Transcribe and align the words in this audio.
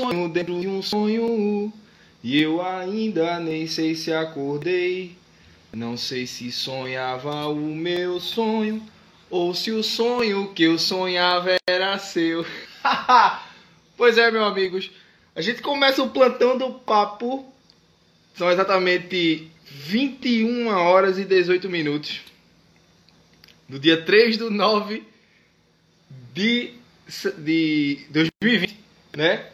Sonho 0.00 0.30
dentro 0.30 0.58
de 0.58 0.66
um 0.66 0.80
sonho. 0.80 1.70
E 2.24 2.40
eu 2.40 2.62
ainda 2.62 3.38
nem 3.38 3.66
sei 3.66 3.94
se 3.94 4.10
acordei. 4.10 5.14
Não 5.70 5.94
sei 5.94 6.26
se 6.26 6.50
sonhava 6.50 7.46
o 7.48 7.74
meu 7.76 8.18
sonho. 8.18 8.82
Ou 9.28 9.54
se 9.54 9.70
o 9.70 9.82
sonho 9.82 10.54
que 10.54 10.62
eu 10.62 10.78
sonhava 10.78 11.54
era 11.68 11.98
seu. 11.98 12.46
pois 13.94 14.16
é, 14.16 14.30
meus 14.30 14.46
amigos. 14.46 14.90
A 15.36 15.42
gente 15.42 15.60
começa 15.60 16.02
o 16.02 16.08
plantão 16.08 16.56
do 16.56 16.72
papo. 16.72 17.52
São 18.34 18.50
exatamente 18.50 19.50
21 19.66 20.68
horas 20.68 21.18
e 21.18 21.26
18 21.26 21.68
minutos. 21.68 22.22
No 23.68 23.78
dia 23.78 24.00
3 24.02 24.38
do 24.38 24.50
9 24.50 25.04
de, 26.32 26.72
de 27.36 28.06
2020, 28.10 28.78
né? 29.14 29.50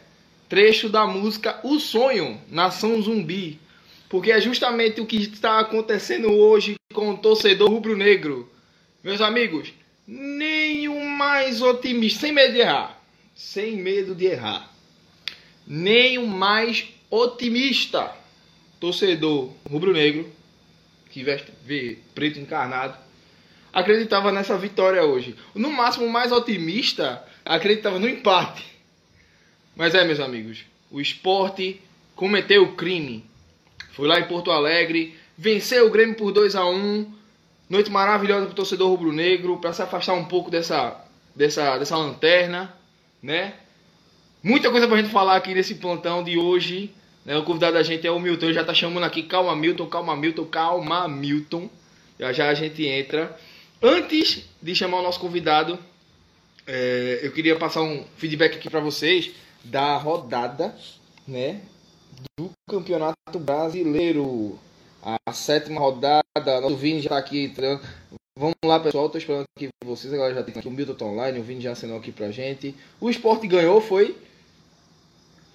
Trecho 0.48 0.88
da 0.88 1.06
música 1.06 1.59
O 1.64 1.78
Sonho, 1.80 2.41
Nação 2.50 3.00
Zumbi. 3.02 3.60
Porque 4.09 4.30
é 4.30 4.41
justamente 4.41 5.00
o 5.00 5.06
que 5.06 5.16
está 5.16 5.59
acontecendo 5.59 6.32
hoje 6.32 6.77
com 6.95 7.10
o 7.10 7.19
torcedor 7.19 7.69
rubro-negro. 7.69 8.50
Meus 9.02 9.20
amigos, 9.20 9.72
o 10.09 11.05
mais 11.05 11.60
otimista, 11.60 12.20
sem 12.20 12.32
medo 12.32 12.52
de 12.52 12.60
errar, 12.60 13.02
sem 13.34 13.77
medo 13.77 14.14
de 14.14 14.27
errar, 14.27 14.72
nem 15.66 16.19
o 16.19 16.27
mais 16.27 16.86
otimista 17.11 18.12
torcedor 18.78 19.52
rubro-negro, 19.69 20.30
que 21.11 21.24
veste 21.24 21.50
vê 21.64 21.98
preto 22.14 22.39
encarnado, 22.39 22.97
acreditava 23.72 24.30
nessa 24.30 24.56
vitória 24.56 25.02
hoje. 25.02 25.34
No 25.55 25.70
máximo, 25.70 26.06
o 26.06 26.12
mais 26.12 26.30
otimista 26.30 27.24
acreditava 27.44 27.98
no 27.98 28.08
empate. 28.08 28.75
Mas 29.77 29.94
é, 29.94 30.02
meus 30.05 30.19
amigos, 30.19 30.64
o 30.91 31.00
esporte 31.00 31.80
cometeu 32.16 32.64
o 32.64 32.72
crime. 32.72 33.24
Foi 33.92 34.08
lá 34.08 34.18
em 34.18 34.24
Porto 34.24 34.50
Alegre, 34.50 35.14
venceu 35.36 35.86
o 35.86 35.91
Grêmio 35.91 36.16
por 36.16 36.33
2 36.33 36.56
a 36.56 36.66
1 36.66 37.14
Noite 37.68 37.91
maravilhosa 37.91 38.46
para 38.46 38.52
o 38.52 38.55
torcedor 38.55 38.88
rubro-negro, 38.88 39.58
para 39.58 39.72
se 39.72 39.83
afastar 39.83 40.14
um 40.14 40.24
pouco 40.24 40.48
dessa, 40.48 41.05
dessa, 41.34 41.77
dessa 41.77 41.96
lanterna, 41.96 42.72
né? 43.20 43.55
Muita 44.41 44.70
coisa 44.70 44.86
para 44.86 44.96
a 44.96 45.02
gente 45.02 45.10
falar 45.10 45.34
aqui 45.34 45.52
nesse 45.52 45.74
plantão 45.74 46.22
de 46.22 46.38
hoje. 46.38 46.92
Né? 47.24 47.36
O 47.36 47.42
convidado 47.42 47.74
da 47.74 47.83
gente 47.83 48.06
é 48.06 48.11
o 48.11 48.20
Milton, 48.20 48.52
já 48.52 48.61
está 48.61 48.72
chamando 48.72 49.02
aqui, 49.02 49.24
calma 49.24 49.56
Milton, 49.56 49.86
calma 49.86 50.14
Milton, 50.14 50.44
calma 50.44 51.08
Milton. 51.08 51.68
Já 52.20 52.33
já 52.33 52.48
a 52.48 52.55
gente 52.55 52.86
entra. 52.86 53.36
Antes 53.83 54.48
de 54.62 54.72
chamar 54.72 55.00
o 55.00 55.02
nosso 55.02 55.18
convidado, 55.18 55.77
é, 56.68 57.18
eu 57.24 57.33
queria 57.33 57.56
passar 57.56 57.83
um 57.83 58.05
feedback 58.16 58.58
aqui 58.58 58.70
para 58.70 58.78
vocês 58.78 59.33
da 59.70 59.97
rodada, 59.97 60.75
né, 61.27 61.61
do 62.39 62.50
Campeonato 62.69 63.39
Brasileiro. 63.39 64.58
A 65.03 65.33
sétima 65.33 65.81
rodada, 65.81 66.23
o 66.67 66.77
Vini 66.77 67.00
já 67.00 67.05
está 67.05 67.19
aqui 67.19 67.45
entrando. 67.45 67.81
Vamos 68.36 68.56
lá, 68.64 68.81
pessoal. 68.81 69.06
Estou 69.06 69.19
esperando 69.19 69.45
aqui 69.56 69.69
vocês. 69.84 70.12
Agora 70.12 70.34
já 70.34 70.42
tem 70.42 70.55
aqui 70.56 70.69
o 70.69 70.70
Milton 70.70 70.95
tá 70.95 71.05
online. 71.05 71.39
O 71.39 71.42
Vini 71.42 71.61
já 71.61 71.73
assinou 71.73 71.97
aqui 71.97 72.11
pra 72.11 72.31
gente. 72.31 72.75
O 73.00 73.08
esporte 73.08 73.47
ganhou, 73.47 73.81
foi? 73.81 74.17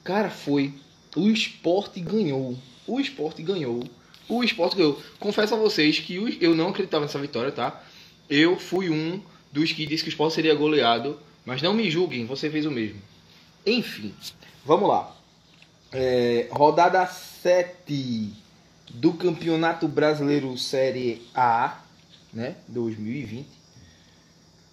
Cara, 0.04 0.30
foi. 0.30 0.74
O 1.16 1.30
esporte 1.30 2.00
ganhou. 2.00 2.58
O 2.88 3.00
esporte 3.00 3.44
ganhou. 3.44 3.84
O 4.30 4.44
esporte 4.44 4.78
ganhou. 4.78 5.00
Confesso 5.20 5.54
a 5.54 5.58
vocês 5.58 6.00
que 6.00 6.16
eu 6.40 6.56
não 6.56 6.70
acreditava 6.70 7.06
nessa 7.06 7.20
vitória, 7.20 7.52
tá? 7.52 7.84
Eu 8.30 8.58
fui 8.58 8.90
um 8.90 9.22
dos 9.52 9.74
que 9.74 9.86
disse 9.86 10.04
que 10.04 10.10
o 10.10 10.14
esporte 10.14 10.36
seria 10.36 10.56
goleado. 10.56 11.20
Mas 11.46 11.62
não 11.62 11.74
me 11.74 11.90
julguem, 11.92 12.26
você 12.26 12.50
fez 12.50 12.66
o 12.66 12.72
mesmo. 12.72 13.02
Enfim, 13.66 14.14
vamos 14.66 14.90
lá. 14.90 15.16
É, 15.92 16.48
rodada 16.52 17.06
7 17.06 18.34
do 18.90 19.14
Campeonato 19.14 19.88
Brasileiro 19.88 20.58
Série 20.58 21.28
A, 21.36 21.82
né, 22.34 22.56
2020. 22.68 23.48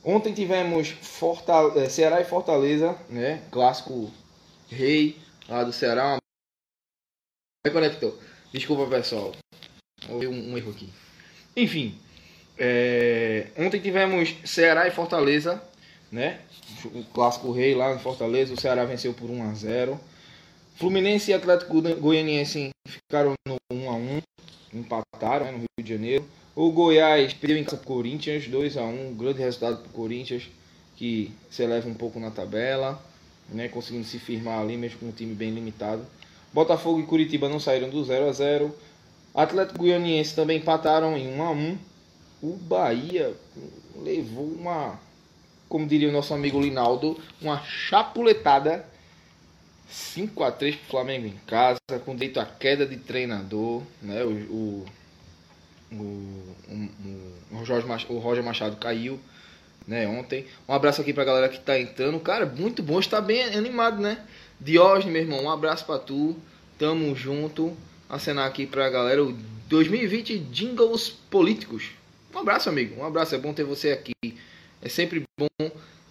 Ontem 0.03 0.32
tivemos 0.32 0.88
Fortaleza, 0.88 1.81
é, 1.81 1.88
Ceará 1.91 2.21
e 2.21 2.25
Fortaleza, 2.25 2.97
né, 3.10 3.43
clássico 3.50 4.10
rei 4.71 5.19
lá 5.49 5.65
do 5.65 5.72
Ceará. 5.72 6.16
Reconectou. 7.66 8.19
Desculpa, 8.53 8.87
pessoal. 8.87 9.34
Houve 10.09 10.28
um, 10.28 10.53
um 10.53 10.56
erro 10.56 10.70
aqui. 10.70 10.88
Enfim, 11.55 11.99
é, 12.56 13.49
ontem 13.59 13.81
tivemos 13.81 14.34
Ceará 14.44 14.88
e 14.88 14.91
Fortaleza, 14.91 15.62
né? 16.11 16.41
O 16.85 17.05
clássico 17.05 17.53
rei 17.53 17.75
lá 17.75 17.95
em 17.95 17.99
Fortaleza. 17.99 18.55
O 18.55 18.61
Ceará 18.61 18.85
venceu 18.85 19.13
por 19.15 19.31
1 19.31 19.51
a 19.51 19.55
0. 19.55 20.01
Fluminense 20.77 21.31
e 21.31 21.35
Atlético 21.35 21.81
Goianiense 21.81 22.71
ficaram 22.87 23.35
no 23.47 23.57
1 23.73 23.91
a 23.91 23.95
1 23.95 24.21
empataram 24.73 25.47
né, 25.47 25.53
no 25.53 25.59
Rio 25.59 25.69
de 25.83 25.89
Janeiro. 25.89 26.25
O 26.55 26.71
Goiás 26.71 27.33
perdeu 27.33 27.59
em 27.59 27.65
casa 27.65 27.77
para 27.77 27.87
Corinthians, 27.87 28.47
2 28.49 28.77
a 28.77 28.85
1 28.85 29.15
grande 29.15 29.41
resultado 29.41 29.79
para 29.79 29.89
o 29.89 29.93
Corinthians, 29.93 30.49
que 30.97 31.33
se 31.51 31.63
eleva 31.63 31.89
um 31.89 31.95
pouco 31.95 32.19
na 32.19 32.31
tabela, 32.31 33.03
né, 33.49 33.69
conseguindo 33.69 34.05
se 34.05 34.19
firmar 34.19 34.61
ali, 34.61 34.77
mesmo 34.77 34.99
com 34.99 35.07
um 35.07 35.13
time 35.13 35.35
bem 35.35 35.51
limitado. 35.51 36.05
Botafogo 36.53 37.01
e 37.01 37.07
Curitiba 37.07 37.49
não 37.49 37.61
saíram 37.61 37.89
do 37.89 38.03
0 38.05 38.29
a 38.29 38.33
0 38.33 38.75
Atlético 39.35 39.81
Goianiense 39.81 40.35
também 40.35 40.59
empataram 40.59 41.17
em 41.17 41.29
1 41.29 41.43
a 41.43 41.51
1 41.51 41.79
O 42.43 42.57
Bahia 42.57 43.35
levou 43.97 44.47
uma, 44.47 44.99
como 45.69 45.87
diria 45.87 46.09
o 46.09 46.12
nosso 46.12 46.33
amigo 46.33 46.61
Linaldo, 46.61 47.21
uma 47.41 47.62
chapuletada 47.62 48.87
5 49.89 50.45
a 50.45 50.53
3 50.53 50.77
para 50.77 50.84
o 50.84 50.91
Flamengo 50.91 51.27
em 51.27 51.39
casa, 51.47 51.81
com 52.05 52.15
direito 52.15 52.41
à 52.41 52.47
queda 52.47 52.87
de 52.87 52.97
treinador. 52.97 53.83
Né? 54.03 54.23
O, 54.23 54.31
o, 54.31 54.87
o, 55.93 56.34
o, 57.53 57.65
Jorge 57.65 57.87
Machado, 57.87 58.15
o 58.15 58.19
Roger 58.19 58.45
Machado 58.45 58.77
caiu 58.77 59.19
né, 59.87 60.06
ontem. 60.06 60.47
Um 60.69 60.75
abraço 60.75 61.01
aqui 61.01 61.12
para 61.12 61.23
a 61.23 61.27
galera 61.27 61.49
que 61.49 61.56
está 61.56 61.79
entrando. 61.79 62.21
Cara, 62.21 62.45
muito 62.45 62.83
bom, 62.83 63.00
está 63.00 63.21
bem 63.21 63.43
animado, 63.45 64.00
né? 64.00 64.23
Diógenes, 64.61 65.12
meu 65.12 65.23
irmão, 65.23 65.45
um 65.45 65.50
abraço 65.50 65.87
para 65.87 65.99
tu. 65.99 66.37
Tamo 66.79 67.15
junto. 67.17 67.77
Acenar 68.09 68.47
aqui 68.47 68.67
para 68.67 68.87
a 68.87 68.91
galera 68.91 69.25
o 69.25 69.33
2020 69.69 70.39
Jingles 70.39 71.09
Políticos. 71.09 71.91
Um 72.35 72.39
abraço, 72.39 72.69
amigo. 72.69 73.00
Um 73.00 73.05
abraço. 73.05 73.35
É 73.35 73.39
bom 73.39 73.53
ter 73.53 73.65
você 73.65 73.91
aqui. 73.91 74.12
É 74.83 74.89
sempre 74.89 75.22
bom 75.39 75.49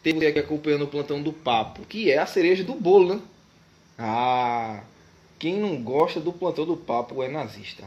ter 0.04 0.14
você 0.14 0.28
aqui 0.28 0.40
acompanhando 0.40 0.84
o 0.84 0.88
plantão 0.88 1.22
do 1.22 1.34
papo, 1.34 1.86
que 1.86 2.12
é 2.12 2.18
a 2.18 2.26
cereja 2.26 2.64
do 2.64 2.74
bolo, 2.74 3.16
né? 3.16 3.22
Ah, 3.98 4.84
quem 5.40 5.58
não 5.58 5.82
gosta 5.82 6.20
do 6.20 6.32
plantão 6.34 6.66
do 6.66 6.78
papo 6.78 7.24
é 7.24 7.28
nazista. 7.28 7.84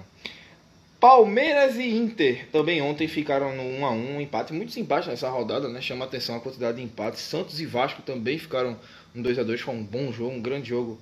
Palmeiras 1.00 1.76
e 1.76 1.88
Inter 1.88 2.46
também 2.52 2.82
ontem 2.82 3.08
ficaram 3.08 3.56
no 3.56 3.62
1 3.62 3.86
a 3.86 3.90
1 3.90 4.16
um 4.16 4.20
empate 4.20 4.52
muito 4.52 4.72
simpático 4.72 5.10
nessa 5.10 5.30
rodada, 5.30 5.66
né? 5.68 5.80
Chama 5.80 6.04
atenção 6.04 6.36
a 6.36 6.40
quantidade 6.40 6.76
de 6.76 6.82
empates. 6.82 7.22
Santos 7.22 7.58
e 7.58 7.64
Vasco 7.64 8.02
também 8.02 8.38
ficaram 8.38 8.76
no 9.14 9.22
2 9.22 9.38
a 9.38 9.42
2 9.42 9.60
foi 9.62 9.74
um 9.74 9.82
bom 9.82 10.12
jogo, 10.12 10.32
um 10.32 10.42
grande 10.42 10.68
jogo 10.68 10.98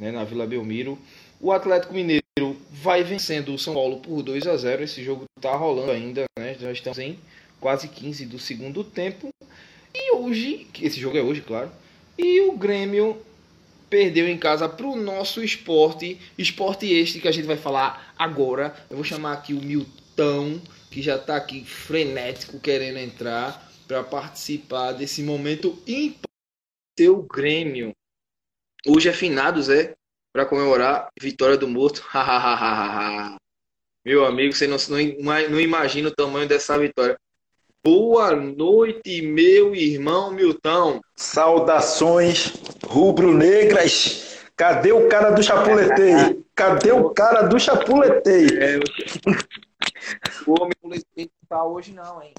né, 0.00 0.10
na 0.10 0.24
Vila 0.24 0.46
Belmiro. 0.46 0.98
O 1.40 1.52
Atlético 1.52 1.94
Mineiro 1.94 2.24
vai 2.72 3.04
vencendo 3.04 3.54
o 3.54 3.58
São 3.58 3.74
Paulo 3.74 4.00
por 4.00 4.22
2 4.22 4.46
a 4.48 4.56
0 4.56 4.82
Esse 4.82 5.04
jogo 5.04 5.24
está 5.36 5.54
rolando 5.54 5.92
ainda, 5.92 6.24
né? 6.36 6.56
Já 6.58 6.72
estamos 6.72 6.98
em 6.98 7.16
quase 7.60 7.88
15 7.88 8.26
do 8.26 8.38
segundo 8.38 8.84
tempo. 8.84 9.30
E 9.94 10.12
hoje, 10.14 10.66
esse 10.80 11.00
jogo 11.00 11.16
é 11.16 11.22
hoje, 11.22 11.40
claro. 11.40 11.70
E 12.18 12.40
o 12.42 12.56
Grêmio 12.56 13.20
perdeu 13.88 14.28
em 14.28 14.38
casa 14.38 14.68
para 14.68 14.86
o 14.86 14.96
nosso 14.96 15.42
esporte, 15.42 16.20
esporte 16.36 16.86
este 16.92 17.20
que 17.20 17.28
a 17.28 17.32
gente 17.32 17.46
vai 17.46 17.56
falar 17.56 18.14
agora. 18.18 18.74
Eu 18.90 18.96
vou 18.96 19.04
chamar 19.04 19.32
aqui 19.32 19.54
o 19.54 19.62
Milton, 19.62 20.60
que 20.90 21.02
já 21.02 21.16
está 21.16 21.36
aqui 21.36 21.64
frenético 21.64 22.58
querendo 22.58 22.98
entrar 22.98 23.70
para 23.86 24.02
participar 24.02 24.92
desse 24.92 25.22
momento 25.22 25.80
ímpar. 25.86 26.26
Seu 26.98 27.22
Grêmio. 27.22 27.92
Hoje 28.86 29.08
é 29.08 29.12
finados, 29.12 29.68
é? 29.68 29.94
Para 30.32 30.46
comemorar 30.46 31.10
vitória 31.20 31.56
do 31.56 31.68
morto. 31.68 32.02
Meu 34.04 34.24
amigo, 34.24 34.54
você 34.54 34.66
não, 34.66 34.76
não, 34.88 35.50
não 35.50 35.60
imagina 35.60 36.08
o 36.08 36.14
tamanho 36.14 36.48
dessa 36.48 36.78
vitória. 36.78 37.18
Boa 37.86 38.34
noite, 38.34 39.22
meu 39.22 39.72
irmão 39.72 40.32
Milton. 40.32 41.00
Saudações 41.14 42.52
rubro-negras. 42.84 44.40
Cadê 44.56 44.90
o 44.90 45.08
cara 45.08 45.30
do 45.30 45.40
chapuletei? 45.40 46.44
Cadê 46.52 46.90
o 46.90 47.10
cara 47.10 47.42
do 47.42 47.60
chapuletei? 47.60 48.46
É, 48.58 48.80
o 50.48 50.60
homem 50.60 50.72
do 50.82 50.96
chapuletei 50.96 51.30
não 51.30 51.48
tá 51.48 51.64
hoje 51.64 51.92
não, 51.92 52.20
hein? 52.20 52.34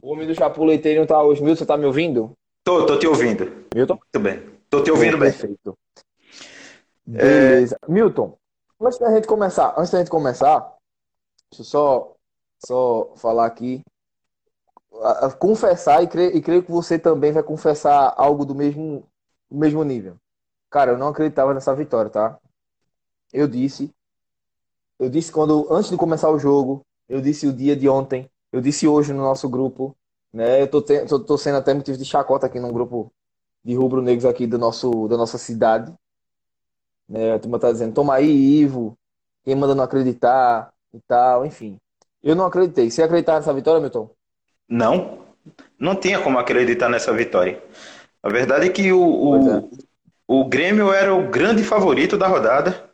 O 0.00 0.12
homem 0.12 0.28
do 0.28 0.34
chapuletei 0.36 0.96
não 0.96 1.04
tá 1.04 1.20
hoje. 1.20 1.42
Milton, 1.42 1.58
você 1.58 1.66
tá 1.66 1.76
me 1.76 1.86
ouvindo? 1.86 2.38
Tô, 2.62 2.86
tô 2.86 2.96
te 3.00 3.08
ouvindo. 3.08 3.66
Milton? 3.74 3.94
Muito 3.94 4.20
bem. 4.20 4.48
Tô 4.70 4.80
te 4.80 4.92
ouvindo 4.92 5.18
bem. 5.18 5.32
Perfeito. 5.32 5.76
Beleza. 7.04 7.76
É... 7.82 7.90
Milton, 7.90 8.38
antes 8.80 9.00
da 9.00 9.12
gente 9.12 9.26
começar, 9.26 9.74
antes 9.76 9.90
da 9.90 9.98
gente 9.98 10.10
começar, 10.10 10.60
deixa 11.50 11.62
eu 11.62 11.64
só 11.64 12.15
só 12.64 13.14
falar 13.16 13.46
aqui, 13.46 13.82
confessar 15.38 16.02
e 16.02 16.08
creio, 16.08 16.36
e 16.36 16.42
creio 16.42 16.62
que 16.62 16.70
você 16.70 16.98
também 16.98 17.32
vai 17.32 17.42
confessar 17.42 18.14
algo 18.16 18.44
do 18.44 18.54
mesmo 18.54 19.06
o 19.48 19.56
mesmo 19.56 19.84
nível. 19.84 20.16
Cara, 20.70 20.92
eu 20.92 20.98
não 20.98 21.08
acreditava 21.08 21.54
nessa 21.54 21.74
vitória, 21.74 22.10
tá? 22.10 22.38
Eu 23.32 23.46
disse, 23.46 23.94
eu 24.98 25.08
disse 25.08 25.30
quando 25.32 25.66
antes 25.72 25.90
de 25.90 25.96
começar 25.96 26.30
o 26.30 26.38
jogo, 26.38 26.82
eu 27.08 27.20
disse 27.20 27.46
o 27.46 27.52
dia 27.52 27.76
de 27.76 27.88
ontem, 27.88 28.30
eu 28.52 28.60
disse 28.60 28.88
hoje 28.88 29.12
no 29.12 29.22
nosso 29.22 29.48
grupo, 29.48 29.96
né? 30.32 30.62
Eu 30.62 30.68
tô, 30.68 30.82
tô, 30.82 31.20
tô 31.20 31.38
sendo 31.38 31.58
até 31.58 31.74
motivo 31.74 31.98
de 31.98 32.04
chacota 32.04 32.46
aqui 32.46 32.58
num 32.58 32.72
grupo 32.72 33.12
de 33.64 33.74
rubro-negros 33.74 34.24
aqui 34.24 34.46
do 34.46 34.58
nosso, 34.58 35.08
da 35.08 35.16
nossa 35.16 35.38
cidade. 35.38 35.92
Né? 37.08 37.34
A 37.34 37.38
turma 37.38 37.58
tá 37.58 37.70
dizendo, 37.70 37.94
toma 37.94 38.14
aí, 38.14 38.28
Ivo, 38.28 38.96
quem 39.44 39.54
manda 39.54 39.74
não 39.74 39.84
acreditar 39.84 40.72
e 40.92 41.00
tal, 41.00 41.44
enfim. 41.46 41.78
Eu 42.26 42.34
não 42.34 42.46
acreditei. 42.46 42.90
Você 42.90 43.04
acreditar 43.04 43.36
nessa 43.36 43.54
vitória, 43.54 43.80
Milton? 43.80 44.10
Não, 44.68 45.20
não 45.78 45.94
tinha 45.94 46.18
como 46.18 46.40
acreditar 46.40 46.88
nessa 46.88 47.12
vitória. 47.12 47.62
A 48.20 48.28
verdade 48.28 48.66
é 48.66 48.68
que 48.68 48.92
o, 48.92 49.00
o, 49.00 49.58
é. 49.58 49.64
o 50.26 50.44
Grêmio 50.44 50.92
era 50.92 51.14
o 51.14 51.28
grande 51.28 51.62
favorito 51.62 52.18
da 52.18 52.26
rodada. 52.26 52.90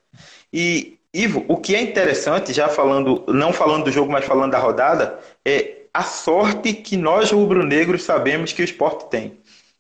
E, 0.52 0.99
Ivo, 1.14 1.46
o 1.49 1.56
que 1.56 1.75
é 1.75 1.81
interessante, 1.81 2.52
já 2.52 2.69
falando, 2.69 3.25
não 3.26 3.55
falando 3.55 3.84
do 3.84 3.90
jogo, 3.90 4.12
mas 4.12 4.26
falando 4.26 4.52
da 4.52 4.58
rodada, 4.58 5.19
é 5.43 5.87
a 5.94 6.02
sorte 6.02 6.75
que 6.75 6.99
nós 6.99 7.31
rubro-negros 7.31 8.02
sabemos 8.02 8.52
que 8.52 8.61
o 8.61 8.64
esporte 8.67 9.08
tem. 9.08 9.38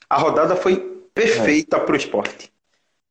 A 0.08 0.16
rodada 0.16 0.56
foi 0.56 0.76
perfeita 1.14 1.76
é. 1.76 1.80
para 1.80 1.92
o 1.92 1.96
esporte. 1.96 2.50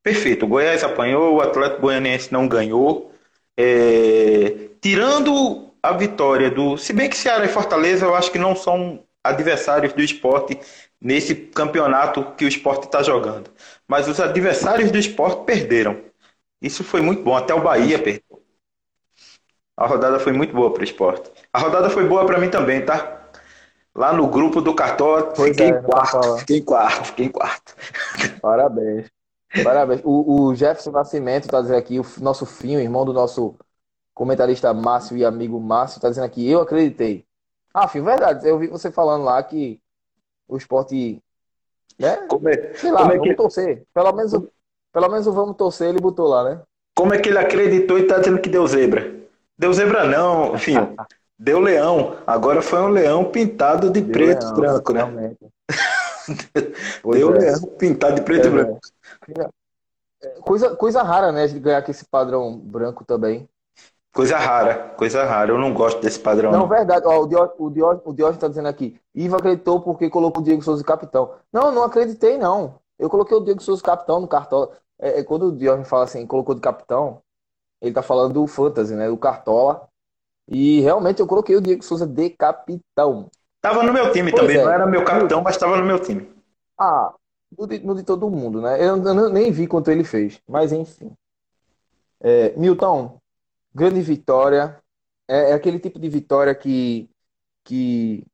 Perfeito. 0.01 0.45
O 0.45 0.47
Goiás 0.47 0.83
apanhou, 0.83 1.35
o 1.35 1.41
Atlético 1.41 1.81
Goianiense 1.81 2.33
não 2.33 2.47
ganhou. 2.47 3.11
É... 3.55 4.69
Tirando 4.81 5.70
a 5.81 5.93
vitória 5.93 6.49
do. 6.49 6.77
Se 6.77 6.93
bem 6.93 7.09
que 7.09 7.17
Ceará 7.17 7.43
e 7.45 7.49
Fortaleza 7.49 8.05
eu 8.05 8.15
acho 8.15 8.31
que 8.31 8.39
não 8.39 8.55
são 8.55 9.03
adversários 9.23 9.93
do 9.93 10.01
esporte 10.01 10.59
nesse 10.99 11.33
campeonato 11.35 12.23
que 12.35 12.45
o 12.45 12.47
esporte 12.47 12.85
está 12.85 13.01
jogando. 13.01 13.49
Mas 13.87 14.07
os 14.07 14.19
adversários 14.19 14.91
do 14.91 14.97
esporte 14.97 15.43
perderam. 15.45 15.99
Isso 16.61 16.83
foi 16.83 17.01
muito 17.01 17.23
bom. 17.23 17.35
Até 17.35 17.53
o 17.53 17.61
Bahia 17.61 17.97
perdeu. 17.97 18.41
A 19.75 19.87
rodada 19.87 20.19
foi 20.19 20.31
muito 20.31 20.53
boa 20.53 20.71
para 20.71 20.81
o 20.81 20.83
esporte. 20.83 21.31
A 21.51 21.59
rodada 21.59 21.89
foi 21.89 22.07
boa 22.07 22.23
para 22.25 22.37
mim 22.37 22.49
também, 22.49 22.85
tá? 22.85 23.19
Lá 23.95 24.13
no 24.13 24.27
grupo 24.27 24.61
do 24.61 24.75
Cartola, 24.75 25.33
fiquei, 25.35 25.65
é, 25.65 25.69
em 25.69 25.81
quarto, 25.81 26.37
fiquei 26.37 26.57
em 26.57 26.63
quarto, 26.63 27.05
fiquei 27.07 27.25
em 27.25 27.29
quarto. 27.29 27.75
Parabéns. 28.41 29.07
Parabéns. 29.63 30.01
O, 30.03 30.45
o 30.45 30.55
Jefferson 30.55 30.91
Nascimento 30.91 31.45
está 31.45 31.59
dizendo 31.59 31.77
aqui, 31.77 31.99
o 31.99 32.05
nosso 32.19 32.45
filho, 32.45 32.79
irmão 32.79 33.03
do 33.03 33.11
nosso 33.11 33.57
comentarista 34.21 34.71
Márcio 34.71 35.17
e 35.17 35.25
amigo 35.25 35.59
Márcio, 35.59 35.97
está 35.97 36.07
dizendo 36.07 36.25
aqui, 36.25 36.47
eu 36.47 36.61
acreditei. 36.61 37.25
Ah, 37.73 37.87
filho, 37.87 38.05
verdade. 38.05 38.47
Eu 38.47 38.59
vi 38.59 38.67
você 38.67 38.91
falando 38.91 39.23
lá 39.23 39.41
que 39.41 39.81
o 40.47 40.57
esporte. 40.57 41.19
Né? 41.97 42.17
Como 42.27 42.47
é, 42.47 42.71
Sei 42.75 42.91
lá, 42.91 42.99
como 42.99 43.13
é 43.13 43.15
vamos 43.15 43.29
que... 43.29 43.35
torcer. 43.35 43.83
Pelo 43.91 44.13
menos, 44.13 44.31
pelo 44.93 45.09
menos 45.09 45.25
o 45.25 45.33
vamos 45.33 45.55
torcer, 45.57 45.89
ele 45.89 45.99
botou 45.99 46.27
lá, 46.27 46.43
né? 46.43 46.61
Como 46.95 47.15
é 47.15 47.17
que 47.17 47.29
ele 47.29 47.39
acreditou 47.39 47.97
e 47.97 48.03
está 48.03 48.19
dizendo 48.19 48.39
que 48.39 48.47
deu 48.47 48.67
zebra? 48.67 49.11
Deu 49.57 49.73
zebra 49.73 50.05
não, 50.05 50.55
filho. 50.55 50.95
deu 51.39 51.59
leão. 51.59 52.17
Agora 52.27 52.61
foi 52.61 52.79
um 52.79 52.89
leão 52.89 53.25
pintado 53.25 53.89
de 53.89 54.01
deu 54.01 54.11
preto 54.11 54.45
e 54.45 54.53
branco, 54.53 54.93
né? 54.93 55.35
deu 57.11 57.35
é. 57.35 57.39
leão 57.39 57.61
pintado 57.79 58.15
de 58.17 58.21
preto 58.21 58.45
é, 58.45 58.47
e 58.47 58.51
branco. 58.51 58.79
É, 60.21 60.29
coisa, 60.41 60.75
coisa 60.75 61.01
rara, 61.01 61.31
né? 61.31 61.47
De 61.47 61.59
ganhar 61.59 61.81
com 61.81 61.89
esse 61.89 62.05
padrão 62.05 62.55
branco 62.55 63.03
também. 63.03 63.49
Coisa 64.13 64.37
rara, 64.37 64.93
coisa 64.97 65.23
rara. 65.23 65.51
Eu 65.51 65.57
não 65.57 65.73
gosto 65.73 66.01
desse 66.01 66.19
padrão. 66.19 66.51
Não, 66.51 66.67
verdade. 66.67 67.05
Ó, 67.05 67.21
o 67.21 67.27
Diógenes 67.27 67.55
o 68.05 68.13
Diógenes 68.13 68.37
está 68.37 68.47
dizendo 68.47 68.67
aqui. 68.67 68.99
Iva 69.15 69.37
acreditou 69.37 69.79
porque 69.79 70.09
colocou 70.09 70.41
o 70.41 70.45
Diego 70.45 70.61
Souza 70.61 70.83
capitão. 70.83 71.33
Não, 71.51 71.71
não 71.71 71.83
acreditei, 71.83 72.37
não. 72.37 72.75
Eu 72.99 73.09
coloquei 73.09 73.35
o 73.37 73.41
Diego 73.41 73.61
Souza 73.61 73.81
capitão 73.81 74.19
no 74.19 74.27
Cartola. 74.27 74.71
É, 74.99 75.19
é, 75.19 75.23
quando 75.23 75.47
o 75.47 75.51
Diógenes 75.51 75.87
fala 75.87 76.03
assim, 76.03 76.27
colocou 76.27 76.53
de 76.53 76.61
capitão, 76.61 77.21
ele 77.81 77.93
tá 77.93 78.01
falando 78.01 78.33
do 78.33 78.47
Fantasy, 78.47 78.93
né? 78.93 79.07
Do 79.07 79.17
Cartola. 79.17 79.87
E 80.47 80.81
realmente 80.81 81.21
eu 81.21 81.27
coloquei 81.27 81.55
o 81.55 81.61
Diego 81.61 81.81
Souza 81.81 82.05
de 82.05 82.29
capitão. 82.31 83.29
Tava 83.61 83.81
no 83.81 83.93
meu 83.93 84.11
time 84.11 84.31
pois 84.31 84.41
também. 84.41 84.57
É. 84.57 84.65
Não 84.65 84.71
era 84.71 84.85
meu 84.85 85.05
capitão, 85.05 85.41
mas 85.41 85.55
tava 85.55 85.77
no 85.77 85.85
meu 85.85 85.99
time. 85.99 86.29
Ah, 86.77 87.13
no 87.57 87.65
de, 87.65 87.79
no 87.79 87.95
de 87.95 88.03
todo 88.03 88.29
mundo, 88.29 88.59
né? 88.59 88.77
Eu, 88.77 89.01
eu, 89.01 89.29
nem 89.29 89.51
vi 89.51 89.67
quanto 89.67 89.89
ele 89.89 90.03
fez. 90.03 90.41
Mas 90.45 90.73
enfim. 90.73 91.13
É, 92.19 92.53
Milton, 92.57 93.20
grande 93.73 94.01
vitória. 94.01 94.81
É, 95.27 95.51
é, 95.51 95.53
aquele 95.53 95.79
tipo 95.79 95.99
de 95.99 96.09
vitória 96.09 96.53
que, 96.55 97.09
que 97.63 98.25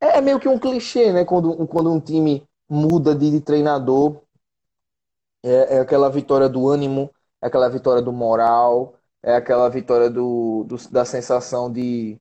é, 0.00 0.18
é 0.18 0.20
meio 0.20 0.40
que 0.40 0.48
um 0.48 0.58
clichê, 0.58 1.12
né? 1.12 1.24
Quando, 1.24 1.66
quando 1.68 1.92
um 1.92 2.00
time 2.00 2.46
muda 2.68 3.14
de, 3.14 3.30
de 3.30 3.40
treinador. 3.40 4.22
É, 5.42 5.76
é, 5.76 5.80
aquela 5.80 6.10
vitória 6.10 6.48
do 6.48 6.68
ânimo, 6.68 7.10
é 7.42 7.46
aquela 7.46 7.68
vitória 7.68 8.02
do 8.02 8.12
moral, 8.12 8.94
é 9.22 9.34
aquela 9.36 9.68
vitória 9.70 10.10
do, 10.10 10.64
do 10.64 10.76
da 10.90 11.04
sensação 11.04 11.72
de, 11.72 12.20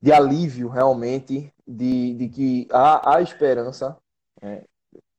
de 0.00 0.12
alívio, 0.12 0.68
realmente, 0.68 1.52
de, 1.66 2.14
de 2.14 2.28
que 2.28 2.68
há, 2.70 3.16
há 3.16 3.22
esperança. 3.22 3.96
É, 4.40 4.64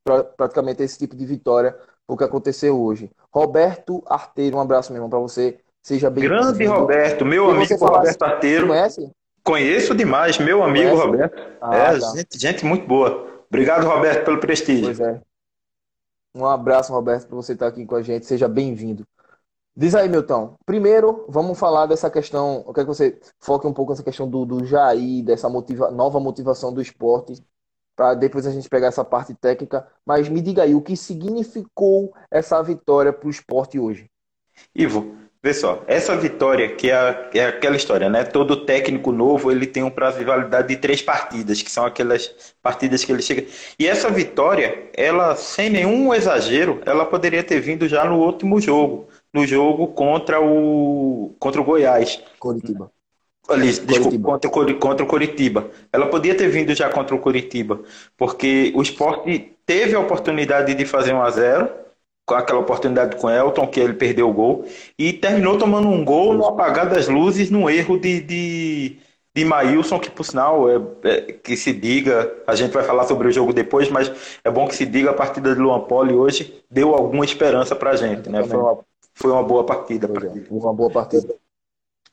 pra, 0.03 0.23
praticamente 0.23 0.83
esse 0.83 0.97
tipo 0.97 1.15
de 1.15 1.25
vitória, 1.25 1.77
o 2.07 2.17
que 2.17 2.23
aconteceu 2.23 2.81
hoje. 2.81 3.11
Roberto 3.31 4.03
Arteiro, 4.07 4.57
um 4.57 4.61
abraço, 4.61 4.91
meu 4.91 4.97
irmão, 4.99 5.09
para 5.09 5.19
você. 5.19 5.59
Seja 5.87 6.09
bem 6.09 6.21
Grande 6.21 6.65
Roberto, 6.65 7.23
meu 7.23 7.49
amigo 7.49 7.73
Roberto 7.77 8.21
Arteiro. 8.21 8.67
Conhece? 8.67 9.09
Conheço 9.41 9.95
demais, 9.95 10.37
meu 10.37 10.61
amigo 10.61 10.89
Conhece? 10.89 11.05
Roberto. 11.05 11.41
Ah, 11.61 11.75
é, 11.77 11.97
tá. 11.97 12.11
gente, 12.13 12.37
gente 12.37 12.65
muito 12.65 12.85
boa. 12.85 13.25
Obrigado, 13.47 13.87
Roberto, 13.87 14.25
pelo 14.25 14.37
prestígio. 14.37 14.83
Pois 14.83 14.99
é. 14.99 15.21
Um 16.35 16.45
abraço, 16.45 16.91
Roberto, 16.91 17.29
por 17.29 17.37
você 17.37 17.53
estar 17.53 17.67
aqui 17.67 17.85
com 17.85 17.95
a 17.95 18.01
gente. 18.01 18.25
Seja 18.25 18.49
bem-vindo. 18.49 19.07
Diz 19.73 19.95
aí, 19.95 20.09
Milton. 20.09 20.57
Primeiro, 20.65 21.25
vamos 21.29 21.57
falar 21.57 21.85
dessa 21.85 22.09
questão. 22.09 22.65
Eu 22.67 22.73
quero 22.73 22.87
que 22.87 22.93
você 22.93 23.17
foque 23.39 23.65
um 23.65 23.71
pouco 23.71 23.93
nessa 23.93 24.03
questão 24.03 24.29
do, 24.29 24.43
do 24.43 24.65
Jair, 24.65 25.23
dessa 25.23 25.47
motiva, 25.47 25.89
nova 25.89 26.19
motivação 26.19 26.73
do 26.73 26.81
esporte, 26.81 27.41
para 27.95 28.13
depois 28.13 28.45
a 28.45 28.51
gente 28.51 28.67
pegar 28.67 28.87
essa 28.87 29.05
parte 29.05 29.33
técnica. 29.35 29.87
Mas 30.05 30.27
me 30.27 30.41
diga 30.41 30.63
aí, 30.63 30.75
o 30.75 30.81
que 30.81 30.97
significou 30.97 32.13
essa 32.29 32.61
vitória 32.61 33.13
para 33.13 33.27
o 33.27 33.31
esporte 33.31 33.79
hoje? 33.79 34.11
Ivo, 34.75 35.15
Vê 35.41 35.53
só, 35.53 35.83
essa 35.87 36.15
vitória, 36.15 36.67
que 36.75 36.89
é, 36.89 37.29
é, 37.33 37.45
aquela 37.45 37.75
história, 37.75 38.09
né? 38.09 38.23
Todo 38.23 38.65
técnico 38.65 39.11
novo 39.11 39.51
ele 39.51 39.67
tem 39.67 39.83
um 39.83 39.89
prazo 39.89 40.17
de 40.17 40.25
validade 40.25 40.67
de 40.67 40.77
três 40.77 41.01
partidas, 41.01 41.61
que 41.61 41.69
são 41.69 41.85
aquelas 41.85 42.53
partidas 42.61 43.03
que 43.03 43.11
ele 43.11 43.21
chega. 43.21 43.45
E 43.79 43.87
essa 43.87 44.09
vitória, 44.09 44.89
ela, 44.95 45.35
sem 45.35 45.69
nenhum 45.69 46.13
exagero, 46.13 46.81
ela 46.85 47.05
poderia 47.05 47.43
ter 47.43 47.59
vindo 47.59 47.87
já 47.87 48.03
no 48.03 48.17
último 48.17 48.59
jogo, 48.59 49.07
no 49.31 49.45
jogo 49.45 49.87
contra 49.87 50.41
o 50.41 51.35
contra 51.39 51.61
o 51.61 51.63
Goiás. 51.63 52.19
Coritiba. 52.39 52.91
Ali, 53.47 53.71
desculpa, 53.71 54.39
contra, 54.39 54.73
contra 54.73 55.05
o 55.05 55.07
Coritiba. 55.07 55.69
Ela 55.93 56.07
podia 56.07 56.35
ter 56.35 56.49
vindo 56.49 56.73
já 56.75 56.89
contra 56.89 57.15
o 57.15 57.19
Coritiba, 57.19 57.79
porque 58.17 58.73
o 58.75 58.81
esporte 58.81 59.53
teve 59.65 59.95
a 59.95 59.99
oportunidade 59.99 60.73
de 60.73 60.85
fazer 60.85 61.13
um 61.13 61.21
a 61.21 61.29
0 61.29 61.69
com 61.69 61.86
aquela 62.35 62.59
oportunidade 62.59 63.15
com 63.15 63.29
Elton, 63.29 63.67
que 63.67 63.79
ele 63.79 63.93
perdeu 63.93 64.29
o 64.29 64.33
gol, 64.33 64.65
e 64.97 65.13
terminou 65.13 65.57
tomando 65.57 65.87
um 65.87 66.03
gol 66.03 66.33
no 66.33 66.45
apagar 66.45 66.89
das 66.89 67.07
luzes, 67.07 67.49
num 67.49 67.69
erro 67.69 67.97
de, 67.99 68.19
de, 68.21 68.97
de 69.35 69.45
Maílson, 69.45 69.99
que 69.99 70.09
por 70.09 70.23
sinal, 70.23 70.69
é, 70.69 70.81
é, 71.03 71.21
que 71.33 71.55
se 71.55 71.71
diga, 71.73 72.33
a 72.45 72.55
gente 72.55 72.73
vai 72.73 72.83
falar 72.83 73.05
sobre 73.05 73.27
o 73.27 73.31
jogo 73.31 73.53
depois, 73.53 73.89
mas 73.89 74.11
é 74.43 74.51
bom 74.51 74.67
que 74.67 74.75
se 74.75 74.85
diga 74.85 75.11
a 75.11 75.13
partida 75.13 75.53
de 75.53 75.61
Luan 75.61 75.81
Poli 75.81 76.13
hoje 76.13 76.63
deu 76.69 76.93
alguma 76.93 77.23
esperança 77.23 77.75
pra 77.75 77.95
gente, 77.95 78.29
né? 78.29 78.43
Foi 78.43 78.57
uma, 78.57 78.79
foi 79.13 79.31
uma 79.31 79.43
boa 79.43 79.63
partida. 79.63 80.07
Uma 80.49 80.73
boa 80.73 80.89
partida. 80.89 81.33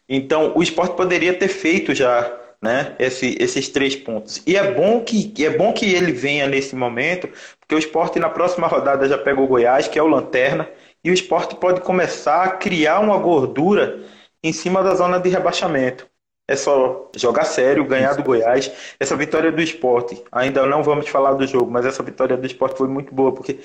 Então, 0.09 0.53
o 0.55 0.63
esporte 0.63 0.95
poderia 0.95 1.33
ter 1.33 1.49
feito 1.49 1.95
já 1.95 2.41
né, 2.65 2.97
esse, 2.99 3.37
esses 3.39 3.69
três 3.69 3.95
pontos. 3.95 4.43
E 4.47 4.57
é 4.57 4.73
bom 4.73 5.03
que 5.03 5.45
é 5.45 5.51
bom 5.51 5.71
que 5.71 5.85
ele 5.85 6.13
venha 6.13 6.49
nesse 6.49 6.75
momento, 6.75 7.29
porque 7.65 7.75
o 7.75 7.79
esporte 7.79 8.19
na 8.19 8.29
próxima 8.29 8.67
rodada 8.67 9.09
já 9.09 9.17
pega 9.17 9.41
o 9.41 9.47
Goiás, 9.47 9.89
que 9.89 9.99
é 9.99 10.03
o 10.03 10.07
Lanterna, 10.07 10.69
e 11.03 11.11
o 11.11 11.15
esporte 11.15 11.57
pode 11.57 11.81
começar 11.81 12.45
a 12.45 12.51
criar 12.51 13.01
uma 13.01 13.19
gordura 13.19 14.03
em 14.43 14.53
cima 14.53 14.83
da 14.83 14.95
zona 14.95 15.19
de 15.19 15.31
rebaixamento. 15.31 16.07
É 16.47 16.57
só 16.57 17.11
jogar 17.17 17.45
sério, 17.45 17.87
ganhar 17.87 18.15
do 18.15 18.23
Goiás. 18.23 18.71
Essa 19.01 19.17
vitória 19.17 19.51
do 19.51 19.63
esporte, 19.63 20.23
ainda 20.31 20.67
não 20.67 20.83
vamos 20.83 21.09
falar 21.09 21.33
do 21.33 21.47
jogo, 21.47 21.71
mas 21.71 21.87
essa 21.87 22.03
vitória 22.03 22.37
do 22.37 22.47
esporte 22.47 22.77
foi 22.77 22.87
muito 22.87 23.15
boa, 23.15 23.33
porque 23.33 23.61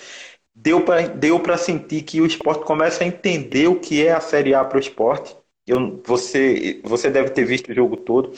deu 0.55 0.81
para 0.81 1.07
deu 1.07 1.41
sentir 1.57 2.03
que 2.03 2.21
o 2.21 2.25
esporte 2.25 2.63
começa 2.65 3.03
a 3.03 3.07
entender 3.07 3.67
o 3.67 3.79
que 3.79 4.05
é 4.05 4.13
a 4.13 4.21
Série 4.21 4.53
A 4.53 4.63
para 4.63 4.77
o 4.77 4.79
esporte. 4.79 5.35
Eu, 5.67 6.01
você, 6.05 6.81
você 6.83 7.09
deve 7.09 7.29
ter 7.31 7.45
visto 7.45 7.69
o 7.71 7.75
jogo 7.75 7.97
todo. 7.97 8.33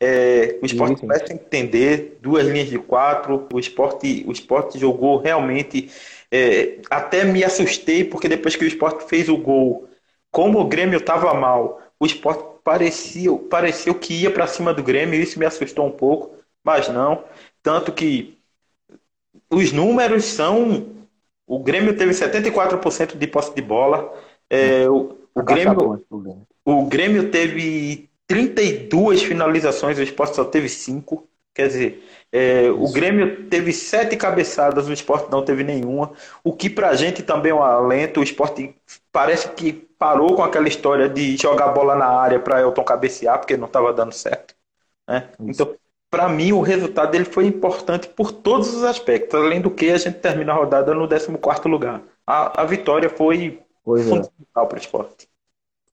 É, 0.00 0.58
o 0.62 0.66
esporte 0.66 0.96
sim, 0.96 1.00
começa 1.00 1.32
a 1.32 1.34
entender 1.34 2.18
duas 2.20 2.46
linhas 2.46 2.68
de 2.68 2.78
quatro. 2.78 3.46
O 3.52 3.58
esporte, 3.58 4.24
o 4.26 4.32
esporte 4.32 4.78
jogou 4.78 5.18
realmente. 5.18 5.90
É, 6.30 6.78
até 6.90 7.24
me 7.24 7.44
assustei, 7.44 8.04
porque 8.04 8.28
depois 8.28 8.56
que 8.56 8.64
o 8.64 8.68
esporte 8.68 9.08
fez 9.08 9.28
o 9.28 9.36
gol, 9.36 9.88
como 10.30 10.60
o 10.60 10.66
Grêmio 10.66 10.98
estava 10.98 11.32
mal, 11.32 11.80
o 11.98 12.06
esporte 12.06 12.44
parecia, 12.64 13.32
pareceu 13.48 13.94
que 13.94 14.12
ia 14.22 14.30
para 14.30 14.46
cima 14.46 14.74
do 14.74 14.82
Grêmio, 14.82 15.20
isso 15.20 15.38
me 15.38 15.46
assustou 15.46 15.86
um 15.86 15.90
pouco, 15.92 16.34
mas 16.64 16.88
não. 16.88 17.24
Tanto 17.62 17.92
que 17.92 18.36
os 19.50 19.72
números 19.72 20.24
são 20.24 20.94
O 21.46 21.60
Grêmio 21.60 21.96
teve 21.96 22.12
74% 22.12 23.16
de 23.16 23.26
posse 23.26 23.54
de 23.54 23.62
bola. 23.62 24.12
É, 24.50 24.88
o, 24.88 25.16
o, 25.34 25.42
Grêmio, 25.42 26.04
o 26.64 26.86
Grêmio 26.86 27.30
teve 27.30 28.10
32 28.26 29.22
finalizações, 29.22 29.98
o 29.98 30.02
Sport 30.02 30.34
só 30.34 30.44
teve 30.44 30.68
5. 30.68 31.26
Quer 31.54 31.68
dizer, 31.68 32.04
é, 32.30 32.68
o 32.70 32.92
Grêmio 32.92 33.48
teve 33.48 33.72
sete 33.72 34.14
cabeçadas, 34.14 34.88
o 34.88 34.92
esporte 34.92 35.30
não 35.30 35.42
teve 35.42 35.64
nenhuma. 35.64 36.12
O 36.44 36.52
que 36.52 36.68
pra 36.68 36.94
gente 36.94 37.22
também 37.22 37.50
é 37.50 37.54
um 37.54 37.62
alento. 37.62 38.20
O 38.20 38.22
esporte 38.22 38.74
parece 39.10 39.48
que 39.52 39.72
parou 39.72 40.34
com 40.34 40.42
aquela 40.42 40.68
história 40.68 41.08
de 41.08 41.36
jogar 41.38 41.68
bola 41.68 41.96
na 41.96 42.06
área 42.06 42.38
para 42.38 42.60
Elton 42.60 42.84
cabecear, 42.84 43.38
porque 43.38 43.56
não 43.56 43.66
estava 43.66 43.90
dando 43.90 44.12
certo. 44.12 44.54
Né? 45.08 45.30
Então, 45.40 45.74
para 46.10 46.28
mim, 46.28 46.52
o 46.52 46.60
resultado 46.60 47.10
dele 47.10 47.24
foi 47.24 47.46
importante 47.46 48.06
por 48.08 48.32
todos 48.32 48.74
os 48.74 48.84
aspectos. 48.84 49.34
Além 49.34 49.60
do 49.60 49.70
que, 49.70 49.90
a 49.90 49.96
gente 49.96 50.18
termina 50.18 50.52
a 50.52 50.56
rodada 50.56 50.92
no 50.92 51.08
14 51.08 51.68
lugar. 51.68 52.02
A, 52.26 52.62
a 52.62 52.64
vitória 52.66 53.08
foi 53.08 53.62
pois 53.82 54.02
é. 54.02 54.10
fundamental 54.10 54.64
é. 54.64 54.66
para 54.66 54.76
o 54.76 54.80
esporte. 54.80 55.28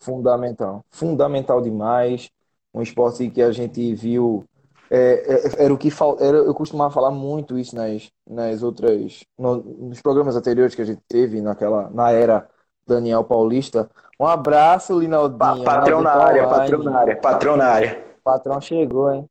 Fundamental. 0.04 0.84
Fundamental 0.92 1.62
demais. 1.62 2.30
Um 2.74 2.82
esporte 2.82 3.30
que 3.30 3.42
a 3.42 3.52
gente 3.52 3.94
viu 3.94 4.44
é, 4.90 5.24
é, 5.28 5.66
era 5.66 5.74
o 5.74 5.78
que 5.78 5.90
era, 6.20 6.38
eu 6.38 6.54
costumava 6.54 6.94
falar 6.94 7.12
muito 7.12 7.58
isso 7.58 7.76
nas, 7.76 8.12
nas 8.30 8.62
outras 8.62 9.24
no, 9.38 9.56
nos 9.58 10.02
programas 10.02 10.36
anteriores 10.36 10.76
que 10.76 10.82
a 10.82 10.86
gente 10.86 11.02
teve 11.08 11.42
naquela 11.42 11.90
na 11.90 12.12
era 12.12 12.48
Daniel 12.86 13.24
Paulista. 13.24 13.90
Um 14.20 14.26
abraço, 14.26 15.00
Linaldinho. 15.00 15.64
patrão 15.64 16.02
na 16.02 16.12
área, 16.12 16.48
patrão 16.48 16.84
na 16.84 16.98
área, 16.98 17.16
patrão 17.16 17.58
na 17.58 17.66
área. 17.66 18.04
Patrão 18.24 18.62
chegou, 18.62 19.12
hein? 19.12 19.28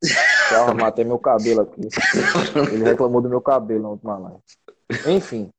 Calma, 0.50 0.74
matei 0.74 1.04
meu 1.04 1.18
cabelo 1.18 1.62
aqui. 1.62 1.88
Ele 2.72 2.84
reclamou 2.84 3.22
do 3.22 3.28
meu 3.28 3.40
cabelo 3.40 3.82
na 3.82 3.88
última 3.88 4.18
live. 4.18 4.38
Enfim, 5.06 5.50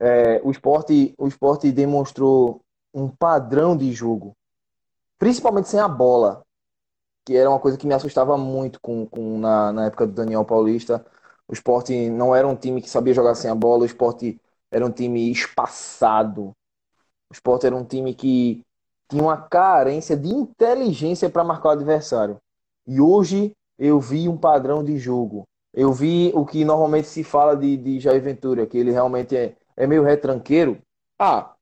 é, 0.00 0.40
o 0.42 0.50
esporte 0.50 1.14
o 1.18 1.26
esporte 1.28 1.70
demonstrou 1.70 2.62
um 2.94 3.08
padrão 3.08 3.76
de 3.76 3.92
jogo, 3.92 4.34
principalmente 5.18 5.68
sem 5.68 5.80
a 5.80 5.88
bola 5.88 6.44
que 7.24 7.36
era 7.36 7.50
uma 7.50 7.60
coisa 7.60 7.76
que 7.78 7.86
me 7.86 7.94
assustava 7.94 8.36
muito 8.38 8.80
com, 8.80 9.06
com 9.06 9.38
na, 9.38 9.72
na 9.72 9.86
época 9.86 10.06
do 10.06 10.12
Daniel 10.14 10.44
Paulista. 10.44 11.04
O 11.46 11.52
esporte 11.52 12.10
não 12.10 12.34
era 12.34 12.46
um 12.46 12.56
time 12.56 12.80
que 12.82 12.88
sabia 12.90 13.14
jogar 13.14 13.34
sem 13.34 13.50
a 13.50 13.54
bola, 13.54 13.82
o 13.82 13.86
esporte 13.86 14.40
era 14.70 14.84
um 14.84 14.90
time 14.90 15.30
espaçado. 15.30 16.54
O 17.30 17.34
esporte 17.34 17.66
era 17.66 17.76
um 17.76 17.84
time 17.84 18.14
que 18.14 18.64
tinha 19.08 19.22
uma 19.22 19.36
carência 19.36 20.16
de 20.16 20.28
inteligência 20.28 21.28
para 21.30 21.44
marcar 21.44 21.68
o 21.70 21.72
adversário. 21.72 22.38
E 22.86 23.00
hoje 23.00 23.54
eu 23.78 24.00
vi 24.00 24.28
um 24.28 24.36
padrão 24.36 24.84
de 24.84 24.98
jogo. 24.98 25.44
Eu 25.72 25.92
vi 25.92 26.32
o 26.34 26.44
que 26.46 26.64
normalmente 26.64 27.08
se 27.08 27.22
fala 27.22 27.56
de, 27.56 27.76
de 27.76 28.00
Jair 28.00 28.22
Ventura, 28.22 28.66
que 28.66 28.78
ele 28.78 28.90
realmente 28.90 29.36
é, 29.36 29.56
é 29.76 29.86
meio 29.86 30.02
retranqueiro. 30.02 30.78
Ah, 31.18 31.54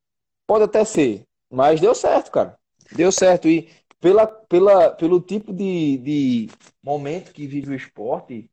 pode 0.47 0.65
até 0.65 0.85
ser, 0.85 1.25
mas 1.51 1.81
deu 1.81 1.95
certo, 1.95 2.31
cara. 2.31 2.59
Deu 2.93 3.11
certo. 3.11 3.49
E 3.49 3.69
pela, 4.01 4.27
pela, 4.27 4.91
pelo 4.91 5.21
tipo 5.21 5.53
de, 5.53 5.99
de 5.99 6.51
momento 6.83 7.33
que 7.33 7.47
vive 7.47 7.71
o 7.71 7.75
esporte 7.75 8.51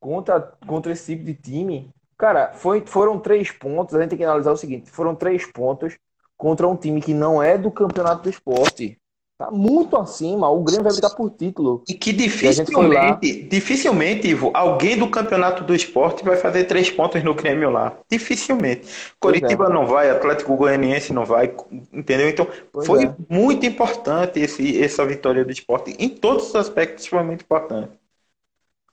contra, 0.00 0.40
contra 0.66 0.92
esse 0.92 1.14
tipo 1.14 1.24
de 1.24 1.34
time, 1.34 1.90
cara, 2.16 2.52
foi, 2.54 2.84
foram 2.86 3.18
três 3.18 3.50
pontos. 3.50 3.94
A 3.94 4.00
gente 4.00 4.10
tem 4.10 4.18
que 4.18 4.24
analisar 4.24 4.52
o 4.52 4.56
seguinte: 4.56 4.90
foram 4.90 5.14
três 5.14 5.44
pontos 5.50 5.96
contra 6.36 6.68
um 6.68 6.76
time 6.76 7.00
que 7.00 7.14
não 7.14 7.42
é 7.42 7.56
do 7.58 7.70
campeonato 7.70 8.22
do 8.22 8.30
esporte. 8.30 8.98
Tá 9.38 9.50
muito 9.50 9.98
acima. 9.98 10.48
O 10.48 10.62
Grêmio 10.62 10.84
vai 10.84 10.92
brigar 10.92 11.14
por 11.14 11.30
título. 11.30 11.84
E 11.86 11.92
que 11.92 12.10
dificilmente, 12.10 13.42
dificilmente, 13.42 14.28
Ivo, 14.28 14.50
alguém 14.54 14.98
do 14.98 15.10
campeonato 15.10 15.62
do 15.62 15.74
esporte 15.74 16.24
vai 16.24 16.36
fazer 16.36 16.64
três 16.64 16.90
pontos 16.90 17.22
no 17.22 17.34
Grêmio 17.34 17.68
lá. 17.68 17.98
Dificilmente. 18.10 18.88
Coritiba 19.20 19.66
é. 19.66 19.68
não 19.68 19.86
vai, 19.86 20.08
Atlético 20.08 20.56
Goianiense 20.56 21.12
não 21.12 21.26
vai, 21.26 21.54
entendeu? 21.92 22.30
Então, 22.30 22.48
pois 22.72 22.86
foi 22.86 23.04
é. 23.04 23.14
muito 23.28 23.66
importante 23.66 24.40
esse, 24.40 24.82
essa 24.82 25.04
vitória 25.04 25.44
do 25.44 25.52
esporte. 25.52 25.94
Em 25.98 26.08
todos 26.08 26.48
os 26.48 26.56
aspectos, 26.56 27.06
foi 27.06 27.22
muito 27.22 27.42
importante. 27.42 27.92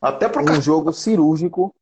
Até 0.02 0.28
pro 0.28 0.44
Um 0.44 0.62
jogo 0.62 0.92
cirúrgico. 0.92 1.74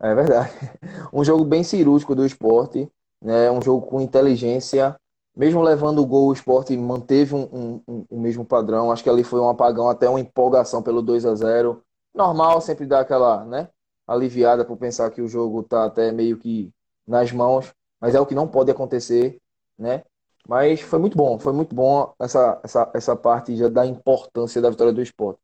É 0.00 0.14
verdade. 0.14 0.52
Um 1.12 1.24
jogo 1.24 1.44
bem 1.44 1.64
cirúrgico 1.64 2.14
do 2.14 2.24
esporte. 2.24 2.88
Né? 3.20 3.50
Um 3.50 3.60
jogo 3.60 3.84
com 3.86 4.00
inteligência 4.00 4.94
mesmo 5.36 5.60
levando 5.62 6.00
o 6.00 6.06
gol, 6.06 6.28
o 6.28 6.32
esporte 6.32 6.74
manteve 6.76 7.34
um, 7.34 7.82
um, 7.86 8.06
um, 8.10 8.20
mesmo 8.20 8.44
padrão. 8.44 8.90
Acho 8.90 9.02
que 9.02 9.10
ali 9.10 9.22
foi 9.22 9.38
um 9.40 9.48
apagão, 9.48 9.88
até 9.88 10.08
uma 10.08 10.18
empolgação 10.18 10.82
pelo 10.82 11.02
2 11.02 11.26
a 11.26 11.34
0 11.34 11.82
Normal, 12.14 12.62
sempre 12.62 12.86
dá 12.86 13.00
aquela 13.00 13.44
né, 13.44 13.68
aliviada 14.06 14.64
por 14.64 14.78
pensar 14.78 15.10
que 15.10 15.20
o 15.20 15.28
jogo 15.28 15.60
está 15.60 15.84
até 15.84 16.10
meio 16.10 16.38
que 16.38 16.72
nas 17.06 17.30
mãos, 17.30 17.74
mas 18.00 18.14
é 18.14 18.20
o 18.20 18.24
que 18.24 18.34
não 18.34 18.48
pode 18.48 18.70
acontecer, 18.70 19.38
né? 19.78 20.02
Mas 20.48 20.80
foi 20.80 20.98
muito 20.98 21.16
bom, 21.16 21.38
foi 21.38 21.52
muito 21.52 21.74
bom 21.74 22.14
essa, 22.18 22.58
essa, 22.64 22.90
essa 22.94 23.16
parte 23.16 23.54
já 23.54 23.68
da 23.68 23.84
importância 23.84 24.62
da 24.62 24.70
vitória 24.70 24.92
do 24.92 25.02
esporte. 25.02 25.40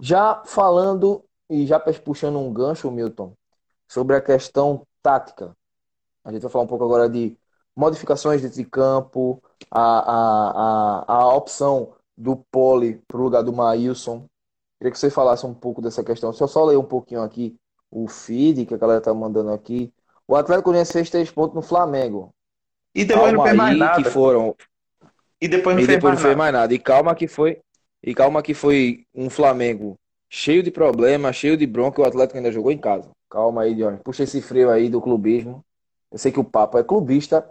Já 0.00 0.42
falando 0.44 1.24
e 1.50 1.66
já 1.66 1.80
puxando 1.80 2.38
um 2.38 2.52
gancho, 2.52 2.90
Milton, 2.90 3.32
sobre 3.88 4.14
a 4.14 4.20
questão 4.20 4.86
tática. 5.02 5.56
A 6.24 6.30
gente 6.30 6.42
vai 6.42 6.50
falar 6.50 6.64
um 6.64 6.68
pouco 6.68 6.84
agora 6.84 7.08
de 7.08 7.36
modificações 7.78 8.42
de 8.42 8.64
campo, 8.64 9.40
a, 9.70 9.80
a, 9.80 11.04
a, 11.06 11.12
a 11.14 11.36
opção 11.36 11.92
do 12.16 12.34
Pole 12.50 13.00
para 13.06 13.18
o 13.18 13.22
lugar 13.22 13.42
do 13.44 13.52
Maílson. 13.52 14.26
Queria 14.78 14.90
que 14.90 14.98
você 14.98 15.08
falasse 15.08 15.46
um 15.46 15.54
pouco 15.54 15.80
dessa 15.80 16.02
questão. 16.02 16.30
Deixa 16.30 16.42
eu 16.42 16.48
só 16.48 16.64
ler 16.64 16.76
um 16.76 16.84
pouquinho 16.84 17.22
aqui 17.22 17.54
o 17.88 18.08
feed 18.08 18.66
que 18.66 18.74
a 18.74 18.78
galera 18.78 19.00
tá 19.00 19.14
mandando 19.14 19.52
aqui. 19.52 19.92
O 20.26 20.34
Atlético 20.34 20.70
Goianiense 20.70 20.92
fez 20.92 21.08
três 21.08 21.30
pontos 21.30 21.54
no 21.54 21.62
Flamengo. 21.62 22.30
E 22.92 23.04
depois 23.04 23.26
calma 23.26 23.36
não 23.36 23.44
fez 23.44 23.56
mais 23.56 23.78
nada. 23.78 24.02
Que 24.02 24.10
foram... 24.10 24.56
E 25.40 25.46
depois 25.46 25.76
não, 25.76 25.82
e 25.82 25.86
fez, 25.86 25.96
depois 25.96 26.14
mais 26.14 26.18
não 26.18 26.28
fez 26.28 26.36
mais 26.36 26.52
nada. 26.52 26.74
E 26.74 26.78
calma 26.80 27.14
que 27.14 27.28
foi. 27.28 27.60
E 28.02 28.12
calma 28.12 28.42
que 28.42 28.54
foi 28.54 29.06
um 29.14 29.30
Flamengo 29.30 29.96
cheio 30.28 30.64
de 30.64 30.72
problemas, 30.72 31.36
cheio 31.36 31.56
de 31.56 31.66
bronca, 31.66 32.02
o 32.02 32.04
Atlético 32.04 32.38
ainda 32.38 32.50
jogou 32.50 32.72
em 32.72 32.78
casa. 32.78 33.08
Calma 33.30 33.62
aí, 33.62 33.74
Dion. 33.74 33.98
Puxa 33.98 34.24
esse 34.24 34.42
freio 34.42 34.68
aí 34.68 34.88
do 34.88 35.00
clubismo. 35.00 35.64
Eu 36.10 36.18
sei 36.18 36.32
que 36.32 36.40
o 36.40 36.44
papo 36.44 36.76
é 36.76 36.82
clubista, 36.82 37.48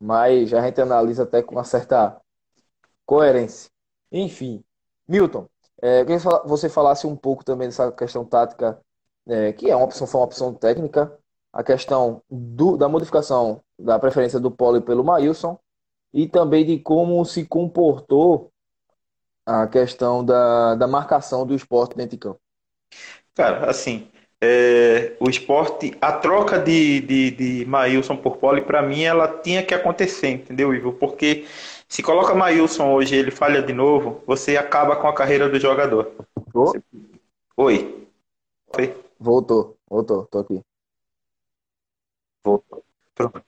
mas 0.00 0.52
a 0.54 0.60
gente 0.62 0.80
analisa 0.80 1.24
até 1.24 1.42
com 1.42 1.54
uma 1.54 1.64
certa 1.64 2.20
coerência. 3.06 3.70
Enfim, 4.12 4.64
Milton, 5.06 5.48
é, 5.80 6.04
queria 6.04 6.18
que 6.18 6.48
você 6.48 6.68
falasse 6.68 7.06
um 7.06 7.16
pouco 7.16 7.44
também 7.44 7.68
dessa 7.68 7.90
questão 7.92 8.24
tática, 8.24 8.80
é, 9.26 9.52
que 9.52 9.70
é 9.70 9.76
uma 9.76 9.84
opção, 9.84 10.06
foi 10.06 10.20
uma 10.20 10.26
opção 10.26 10.54
técnica, 10.54 11.16
a 11.52 11.62
questão 11.62 12.22
do, 12.30 12.76
da 12.76 12.88
modificação 12.88 13.62
da 13.78 13.98
preferência 13.98 14.40
do 14.40 14.50
Poli 14.50 14.80
pelo 14.80 15.04
Maílson 15.04 15.58
e 16.12 16.28
também 16.28 16.64
de 16.64 16.78
como 16.78 17.24
se 17.24 17.44
comportou 17.44 18.50
a 19.46 19.66
questão 19.66 20.24
da, 20.24 20.74
da 20.74 20.86
marcação 20.86 21.46
do 21.46 21.54
esporte 21.54 21.96
dentro 21.96 22.12
de 22.12 22.18
campo. 22.18 22.40
Cara, 23.34 23.70
assim, 23.70 24.10
é, 24.40 25.16
o 25.18 25.28
esporte, 25.28 25.96
a 26.00 26.12
troca 26.12 26.58
de, 26.58 27.00
de, 27.00 27.30
de 27.32 27.64
Maílson 27.66 28.16
por 28.16 28.36
Poli, 28.36 28.62
para 28.62 28.82
mim, 28.82 29.02
ela 29.02 29.26
tinha 29.28 29.62
que 29.64 29.74
acontecer, 29.74 30.28
entendeu, 30.28 30.72
Ivo? 30.74 30.92
Porque 30.92 31.44
se 31.88 32.02
coloca 32.02 32.34
Maílson 32.34 32.92
hoje 32.92 33.16
ele 33.16 33.30
falha 33.30 33.62
de 33.62 33.72
novo, 33.72 34.22
você 34.26 34.56
acaba 34.56 34.96
com 34.96 35.08
a 35.08 35.14
carreira 35.14 35.48
do 35.48 35.58
jogador. 35.58 36.12
Você... 36.52 36.82
Oi. 37.56 38.06
Oi. 38.76 38.94
Voltou, 39.18 39.76
voltou, 39.88 40.26
tô 40.26 40.38
aqui. 40.38 40.62
Voltou. 42.44 42.84
Pronto. 43.14 43.42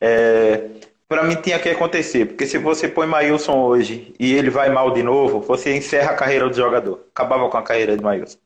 É, 0.00 0.70
para 1.08 1.24
mim 1.24 1.36
tinha 1.40 1.58
que 1.58 1.70
acontecer, 1.70 2.26
porque 2.26 2.46
se 2.46 2.58
você 2.58 2.88
põe 2.88 3.06
Maílson 3.06 3.64
hoje 3.64 4.14
e 4.18 4.34
ele 4.34 4.50
vai 4.50 4.68
mal 4.68 4.92
de 4.92 5.02
novo, 5.02 5.40
você 5.40 5.74
encerra 5.74 6.10
a 6.12 6.16
carreira 6.16 6.48
do 6.48 6.54
jogador. 6.54 7.06
Acabava 7.10 7.48
com 7.48 7.56
a 7.56 7.62
carreira 7.62 7.96
de 7.96 8.02
Maílson. 8.02 8.38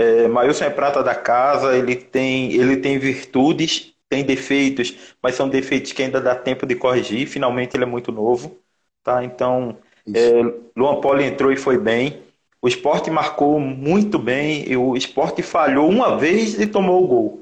É, 0.00 0.26
Maílson 0.28 0.64
é 0.64 0.70
prata 0.70 1.02
da 1.02 1.14
casa, 1.14 1.76
ele 1.76 1.94
tem, 1.94 2.52
ele 2.54 2.78
tem 2.78 2.98
virtudes, 2.98 3.92
tem 4.08 4.24
defeitos, 4.24 5.14
mas 5.22 5.34
são 5.34 5.46
defeitos 5.46 5.92
que 5.92 6.02
ainda 6.02 6.18
dá 6.18 6.34
tempo 6.34 6.64
de 6.64 6.74
corrigir. 6.74 7.26
Finalmente 7.26 7.76
ele 7.76 7.84
é 7.84 7.86
muito 7.86 8.10
novo, 8.10 8.56
tá? 9.04 9.22
Então, 9.22 9.76
é, 10.14 10.40
Luan 10.74 11.02
Poli 11.02 11.24
entrou 11.24 11.52
e 11.52 11.56
foi 11.56 11.76
bem. 11.76 12.22
O 12.62 12.68
esporte 12.68 13.10
marcou 13.10 13.60
muito 13.60 14.18
bem, 14.18 14.64
e 14.66 14.76
o 14.76 14.96
esporte 14.96 15.42
falhou 15.42 15.88
uma 15.88 16.16
vez 16.16 16.58
e 16.58 16.66
tomou 16.66 17.04
o 17.04 17.06
gol. 17.06 17.40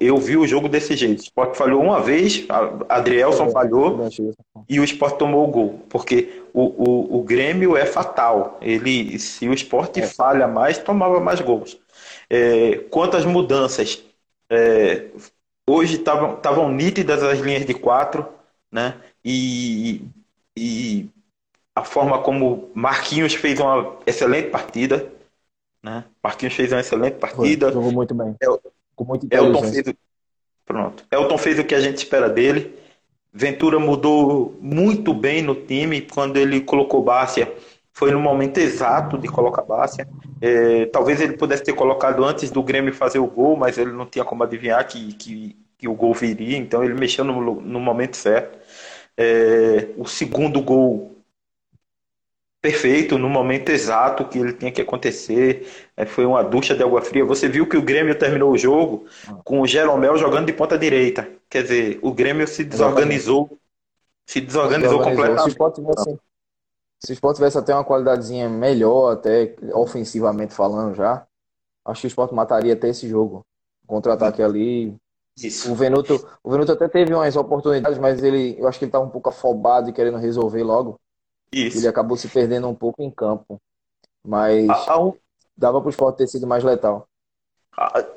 Eu 0.00 0.16
vi 0.16 0.36
o 0.36 0.46
jogo 0.46 0.68
desse 0.68 0.96
jeito. 0.96 1.20
O 1.20 1.22
Sport 1.22 1.54
falhou 1.54 1.80
uma 1.80 2.00
vez, 2.00 2.44
a 2.48 2.96
Adrielson 2.96 3.46
é, 3.46 3.50
falhou 3.52 4.08
e 4.68 4.80
o 4.80 4.84
Sport 4.84 5.16
tomou 5.16 5.46
o 5.46 5.50
gol. 5.52 5.80
Porque 5.88 6.42
o, 6.58 6.64
o, 6.64 7.18
o 7.18 7.22
Grêmio 7.22 7.76
é 7.76 7.86
fatal. 7.86 8.58
Ele, 8.60 9.16
se 9.18 9.48
o 9.48 9.54
Sport 9.54 9.98
é. 9.98 10.06
falha 10.06 10.48
mais, 10.48 10.76
tomava 10.78 11.20
mais 11.20 11.40
gols. 11.40 11.78
É, 12.28 12.78
quantas 12.90 13.24
mudanças? 13.24 14.02
É, 14.50 15.06
hoje 15.68 15.96
estavam 15.96 16.72
nítidas 16.72 17.22
as 17.22 17.38
linhas 17.38 17.64
de 17.64 17.74
quatro, 17.74 18.26
né? 18.72 18.96
E, 19.24 20.02
e 20.56 21.08
a 21.76 21.84
forma 21.84 22.20
como 22.22 22.70
Marquinhos 22.74 23.34
fez 23.34 23.60
uma 23.60 23.96
excelente 24.04 24.50
partida. 24.50 25.12
Né? 25.80 26.04
Marquinhos 26.20 26.54
fez 26.54 26.72
uma 26.72 26.80
excelente 26.80 27.18
partida. 27.18 27.66
Foi, 27.66 27.74
jogou 27.74 27.92
muito 27.92 28.14
bem. 28.16 28.34
É, 28.42 28.46
com 28.96 29.04
muita 29.04 29.26
inteligência. 29.26 29.58
Elton 29.58 29.72
fez, 29.84 29.96
Pronto. 30.66 31.04
Elton 31.08 31.38
fez 31.38 31.58
o 31.60 31.64
que 31.64 31.74
a 31.74 31.80
gente 31.80 31.98
espera 31.98 32.28
dele. 32.28 32.76
Ventura 33.32 33.78
mudou 33.78 34.56
muito 34.60 35.12
bem 35.12 35.42
no 35.42 35.54
time 35.54 36.00
quando 36.02 36.36
ele 36.36 36.60
colocou 36.60 37.02
Bárcia. 37.02 37.52
Foi 37.92 38.10
no 38.10 38.20
momento 38.20 38.58
exato 38.58 39.18
de 39.18 39.28
colocar 39.28 39.62
Bárcia. 39.62 40.08
É, 40.40 40.86
talvez 40.86 41.20
ele 41.20 41.36
pudesse 41.36 41.64
ter 41.64 41.72
colocado 41.72 42.24
antes 42.24 42.50
do 42.50 42.62
Grêmio 42.62 42.94
fazer 42.94 43.18
o 43.18 43.26
gol, 43.26 43.56
mas 43.56 43.76
ele 43.76 43.92
não 43.92 44.06
tinha 44.06 44.24
como 44.24 44.44
adivinhar 44.44 44.86
que, 44.86 45.12
que, 45.14 45.56
que 45.76 45.88
o 45.88 45.94
gol 45.94 46.14
viria, 46.14 46.56
então 46.56 46.82
ele 46.84 46.94
mexeu 46.94 47.24
no, 47.24 47.60
no 47.60 47.80
momento 47.80 48.16
certo. 48.16 48.58
É, 49.16 49.88
o 49.96 50.06
segundo 50.06 50.62
gol 50.62 51.17
perfeito, 52.60 53.18
no 53.18 53.28
momento 53.28 53.70
exato 53.70 54.26
que 54.26 54.38
ele 54.38 54.52
tinha 54.52 54.72
que 54.72 54.80
acontecer. 54.80 55.66
É, 55.96 56.04
foi 56.04 56.26
uma 56.26 56.42
ducha 56.42 56.74
de 56.74 56.82
água 56.82 57.00
fria. 57.00 57.24
Você 57.24 57.48
viu 57.48 57.68
que 57.68 57.76
o 57.76 57.82
Grêmio 57.82 58.18
terminou 58.18 58.52
o 58.52 58.58
jogo 58.58 59.06
com 59.44 59.60
o 59.60 59.66
Jeromel 59.66 60.16
jogando 60.16 60.46
de 60.46 60.52
ponta 60.52 60.78
direita. 60.78 61.28
Quer 61.48 61.62
dizer, 61.62 61.98
o 62.02 62.12
Grêmio 62.12 62.46
se 62.46 62.64
desorganizou. 62.64 63.58
Se 64.26 64.40
desorganizou, 64.40 65.00
completamente. 65.02 65.42
Se 65.42 65.48
o 65.48 65.50
Sport 65.50 65.74
tivesse, 65.76 66.18
se 67.00 67.12
o 67.12 67.14
Sport 67.14 67.36
tivesse 67.36 67.58
até 67.58 67.74
uma 67.74 67.84
qualidadezinha 67.84 68.48
melhor, 68.48 69.12
até 69.12 69.54
ofensivamente 69.72 70.52
falando 70.52 70.94
já, 70.94 71.26
acho 71.84 72.02
que 72.02 72.06
o 72.06 72.08
Sport 72.08 72.32
mataria 72.32 72.74
até 72.74 72.88
esse 72.88 73.08
jogo. 73.08 73.46
Contra-ataque 73.86 74.42
ali. 74.42 74.94
Isso. 75.40 75.72
O 75.72 75.74
Venuto, 75.74 76.28
o 76.42 76.50
Venuto 76.50 76.72
até 76.72 76.88
teve 76.88 77.14
umas 77.14 77.36
oportunidades, 77.36 77.96
mas 77.98 78.22
ele, 78.22 78.56
eu 78.58 78.66
acho 78.66 78.78
que 78.78 78.84
ele 78.84 78.90
estava 78.90 79.04
um 79.04 79.10
pouco 79.10 79.30
afobado 79.30 79.88
e 79.88 79.92
querendo 79.92 80.18
resolver 80.18 80.62
logo. 80.62 81.00
Isso. 81.52 81.78
Ele 81.78 81.88
acabou 81.88 82.16
se 82.16 82.28
perdendo 82.28 82.68
um 82.68 82.74
pouco 82.74 83.02
em 83.02 83.10
campo. 83.10 83.60
Mas 84.26 84.68
a, 84.68 84.92
a 84.92 85.02
um... 85.04 85.14
dava 85.56 85.80
para 85.80 85.88
o 85.88 85.90
esporte 85.90 86.18
ter 86.18 86.26
sido 86.26 86.46
mais 86.46 86.62
letal. 86.62 87.08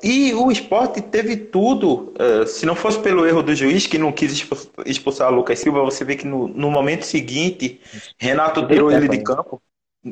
E 0.02 0.34
o 0.34 0.50
esporte 0.50 1.00
teve 1.00 1.36
tudo. 1.36 2.12
Uh, 2.18 2.46
se 2.46 2.66
não 2.66 2.74
fosse 2.74 2.98
pelo 2.98 3.24
erro 3.24 3.42
do 3.42 3.54
juiz, 3.54 3.86
que 3.86 3.96
não 3.96 4.10
quis 4.10 4.44
expulsar 4.84 5.32
o 5.32 5.36
Lucas 5.36 5.60
Silva, 5.60 5.84
você 5.84 6.04
vê 6.04 6.16
que 6.16 6.26
no, 6.26 6.48
no 6.48 6.70
momento 6.70 7.04
seguinte, 7.04 7.80
Renato 8.18 8.66
tirou 8.66 8.90
ele 8.90 9.08
de 9.08 9.22
campo. 9.22 9.62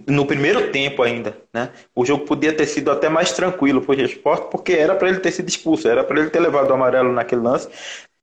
No 0.07 0.25
primeiro 0.25 0.71
tempo 0.71 1.03
ainda, 1.03 1.37
né? 1.53 1.73
O 1.97 2.07
jogo 2.07 2.25
podia 2.25 2.57
ter 2.57 2.67
sido 2.67 2.93
até 2.93 3.09
mais 3.09 3.33
tranquilo 3.33 3.83
para 3.83 3.97
o 3.97 4.01
esporte, 4.01 4.49
porque 4.49 4.73
era 4.73 4.95
para 4.95 5.09
ele 5.09 5.19
ter 5.19 5.33
sido 5.33 5.49
expulso, 5.49 5.89
era 5.89 6.05
para 6.05 6.21
ele 6.21 6.31
ter 6.31 6.39
levado 6.39 6.71
o 6.71 6.75
amarelo 6.75 7.13
naquele 7.13 7.41
lance. 7.43 7.69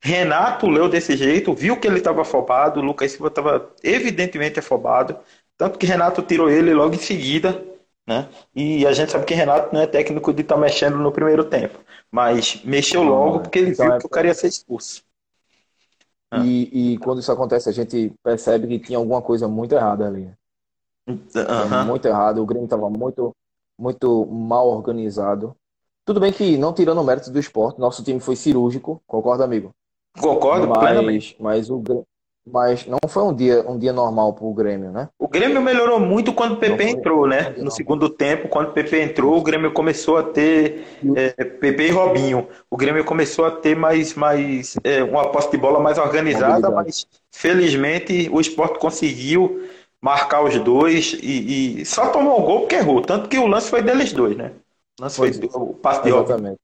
Renato 0.01 0.67
leu 0.67 0.87
desse 0.87 1.17
jeito, 1.17 1.53
viu 1.53 1.79
que 1.79 1.87
ele 1.87 1.97
estava 1.97 2.21
afobado, 2.21 2.79
o 2.79 2.83
Lucas 2.83 3.11
Silva 3.11 3.27
estava 3.27 3.71
evidentemente 3.83 4.59
afobado, 4.59 5.17
tanto 5.57 5.79
que 5.79 5.85
Renato 5.85 6.21
tirou 6.21 6.49
ele 6.49 6.73
logo 6.73 6.95
em 6.95 6.99
seguida, 6.99 7.63
né? 8.05 8.29
E 8.55 8.85
a 8.85 8.93
gente 8.93 9.11
sabe 9.11 9.25
que 9.25 9.33
Renato 9.33 9.73
não 9.73 9.81
é 9.81 9.87
técnico 9.87 10.33
de 10.33 10.41
estar 10.41 10.55
tá 10.55 10.61
mexendo 10.61 10.97
no 10.97 11.11
primeiro 11.11 11.43
tempo, 11.43 11.79
mas 12.11 12.61
mexeu 12.63 13.03
logo 13.03 13.41
porque 13.41 13.59
ele 13.59 13.71
então 13.71 13.85
viu 13.85 13.95
é... 13.95 13.99
que 13.99 14.05
o 14.05 14.09
cara 14.09 14.27
ia 14.27 14.33
ser 14.33 14.47
expulso. 14.47 15.03
E, 16.43 16.93
e, 16.93 16.97
quando 16.97 17.19
isso 17.19 17.31
acontece, 17.31 17.69
a 17.69 17.71
gente 17.71 18.13
percebe 18.21 18.67
que 18.67 18.79
tinha 18.79 18.97
alguma 18.97 19.21
coisa 19.21 19.47
muito 19.47 19.73
errada 19.73 20.05
ali. 20.05 20.29
Uhum. 21.07 21.85
Muito 21.85 22.05
errado, 22.05 22.41
o 22.41 22.45
Grêmio 22.45 22.65
estava 22.65 22.89
muito, 22.89 23.33
muito 23.79 24.25
mal 24.25 24.67
organizado. 24.67 25.55
Tudo 26.03 26.19
bem 26.19 26.33
que, 26.33 26.57
não 26.57 26.73
tirando 26.73 26.99
o 26.99 27.03
mérito 27.03 27.31
do 27.31 27.39
esporte, 27.39 27.79
nosso 27.79 28.03
time 28.03 28.19
foi 28.19 28.35
cirúrgico, 28.35 29.01
concorda, 29.07 29.45
amigo? 29.45 29.73
Concordo 30.19 30.67
mas, 30.67 30.79
plenamente. 30.79 31.35
Mas, 31.39 31.69
o, 31.69 31.81
mas 32.45 32.85
não 32.85 32.99
foi 33.07 33.23
um 33.23 33.33
dia, 33.33 33.63
um 33.69 33.77
dia 33.77 33.91
normal 33.91 34.33
para 34.33 34.45
o 34.45 34.53
Grêmio, 34.53 34.91
né? 34.91 35.09
O 35.19 35.27
Grêmio 35.27 35.61
melhorou 35.61 35.99
muito 35.99 36.33
quando 36.33 36.53
o 36.53 36.57
PP 36.57 36.83
entrou, 36.83 37.27
né? 37.27 37.53
No 37.57 37.69
segundo 37.69 38.09
tempo, 38.09 38.47
quando 38.47 38.69
o 38.69 38.71
PP 38.71 39.01
entrou, 39.01 39.37
o 39.37 39.41
Grêmio 39.41 39.71
começou 39.71 40.17
a 40.17 40.23
ter 40.23 40.85
é, 41.15 41.43
PP 41.43 41.87
e 41.87 41.91
Robinho. 41.91 42.47
O 42.69 42.77
Grêmio 42.77 43.03
começou 43.03 43.45
a 43.45 43.51
ter 43.51 43.75
mais, 43.75 44.13
mais 44.13 44.75
é, 44.83 45.03
uma 45.03 45.29
posse 45.29 45.51
de 45.51 45.57
bola 45.57 45.79
mais 45.79 45.97
organizada, 45.97 46.69
mas 46.71 47.05
felizmente 47.31 48.29
o 48.31 48.39
esporte 48.39 48.79
conseguiu 48.79 49.67
marcar 50.01 50.43
os 50.43 50.57
dois 50.59 51.17
e, 51.21 51.81
e 51.81 51.85
só 51.85 52.09
tomou 52.09 52.39
o 52.39 52.43
gol 52.43 52.59
porque 52.61 52.75
errou. 52.75 53.01
Tanto 53.01 53.27
que 53.27 53.37
o 53.37 53.47
lance 53.47 53.69
foi 53.69 53.81
deles 53.81 54.13
dois, 54.13 54.37
né? 54.37 54.53
O 54.99 55.03
lance 55.03 55.17
foi, 55.17 55.33
foi 55.33 55.61
o 55.61 55.73
passe 55.73 56.03
de 56.03 56.09
Exatamente. 56.09 56.59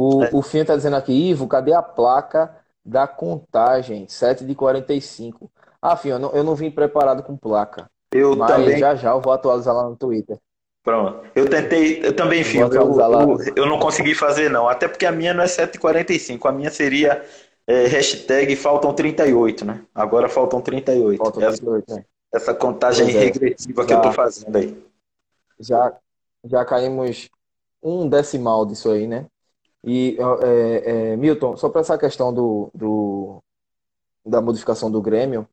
O, 0.00 0.22
é. 0.22 0.30
o 0.32 0.64
tá 0.64 0.76
dizendo 0.76 0.94
aqui, 0.94 1.12
Ivo, 1.12 1.48
cadê 1.48 1.72
a 1.72 1.82
placa 1.82 2.54
da 2.84 3.08
contagem? 3.08 4.06
7 4.08 4.44
de 4.44 4.54
45. 4.54 5.50
Ah, 5.82 5.96
Finha, 5.96 6.14
eu 6.14 6.18
não, 6.20 6.30
eu 6.30 6.44
não 6.44 6.54
vim 6.54 6.70
preparado 6.70 7.20
com 7.24 7.36
placa. 7.36 7.90
Eu 8.12 8.36
mas 8.36 8.48
também. 8.48 8.78
já 8.78 8.94
já 8.94 9.10
eu 9.10 9.20
vou 9.20 9.32
atualizar 9.32 9.74
lá 9.74 9.88
no 9.88 9.96
Twitter. 9.96 10.38
Pronto. 10.84 11.26
Eu 11.34 11.50
tentei, 11.50 11.98
eu 12.06 12.14
também, 12.14 12.44
Finha, 12.44 12.62
eu, 12.66 12.72
eu, 12.72 13.38
eu, 13.56 13.66
não 13.66 13.80
consegui 13.80 14.14
fazer 14.14 14.48
não. 14.48 14.68
Até 14.68 14.86
porque 14.86 15.04
a 15.04 15.10
minha 15.10 15.34
não 15.34 15.42
é 15.42 15.46
7h45. 15.46 16.48
A 16.48 16.52
minha 16.52 16.70
seria 16.70 17.24
é, 17.66 17.88
hashtag 17.88 18.54
faltam 18.54 18.94
38, 18.94 19.64
né? 19.64 19.82
Agora 19.92 20.28
faltam 20.28 20.60
38. 20.60 21.18
Faltam 21.18 21.42
38 21.42 21.84
essa, 21.88 21.96
né? 21.96 22.04
essa 22.32 22.54
contagem 22.54 23.08
é. 23.08 23.18
regressiva 23.18 23.82
já, 23.82 23.88
que 23.88 23.94
eu 23.94 24.00
tô 24.00 24.12
fazendo 24.12 24.56
aí. 24.56 24.80
Já, 25.58 25.92
já 26.44 26.64
caímos 26.64 27.28
um 27.82 28.08
decimal 28.08 28.64
disso 28.64 28.92
aí, 28.92 29.08
né? 29.08 29.26
E, 29.84 30.16
é, 30.42 31.12
é, 31.12 31.16
Milton, 31.16 31.56
só 31.56 31.68
para 31.68 31.80
essa 31.80 31.96
questão 31.96 32.32
do, 32.32 32.70
do, 32.74 33.42
da 34.24 34.40
modificação 34.40 34.90
do 34.90 35.00
Grêmio, 35.00 35.48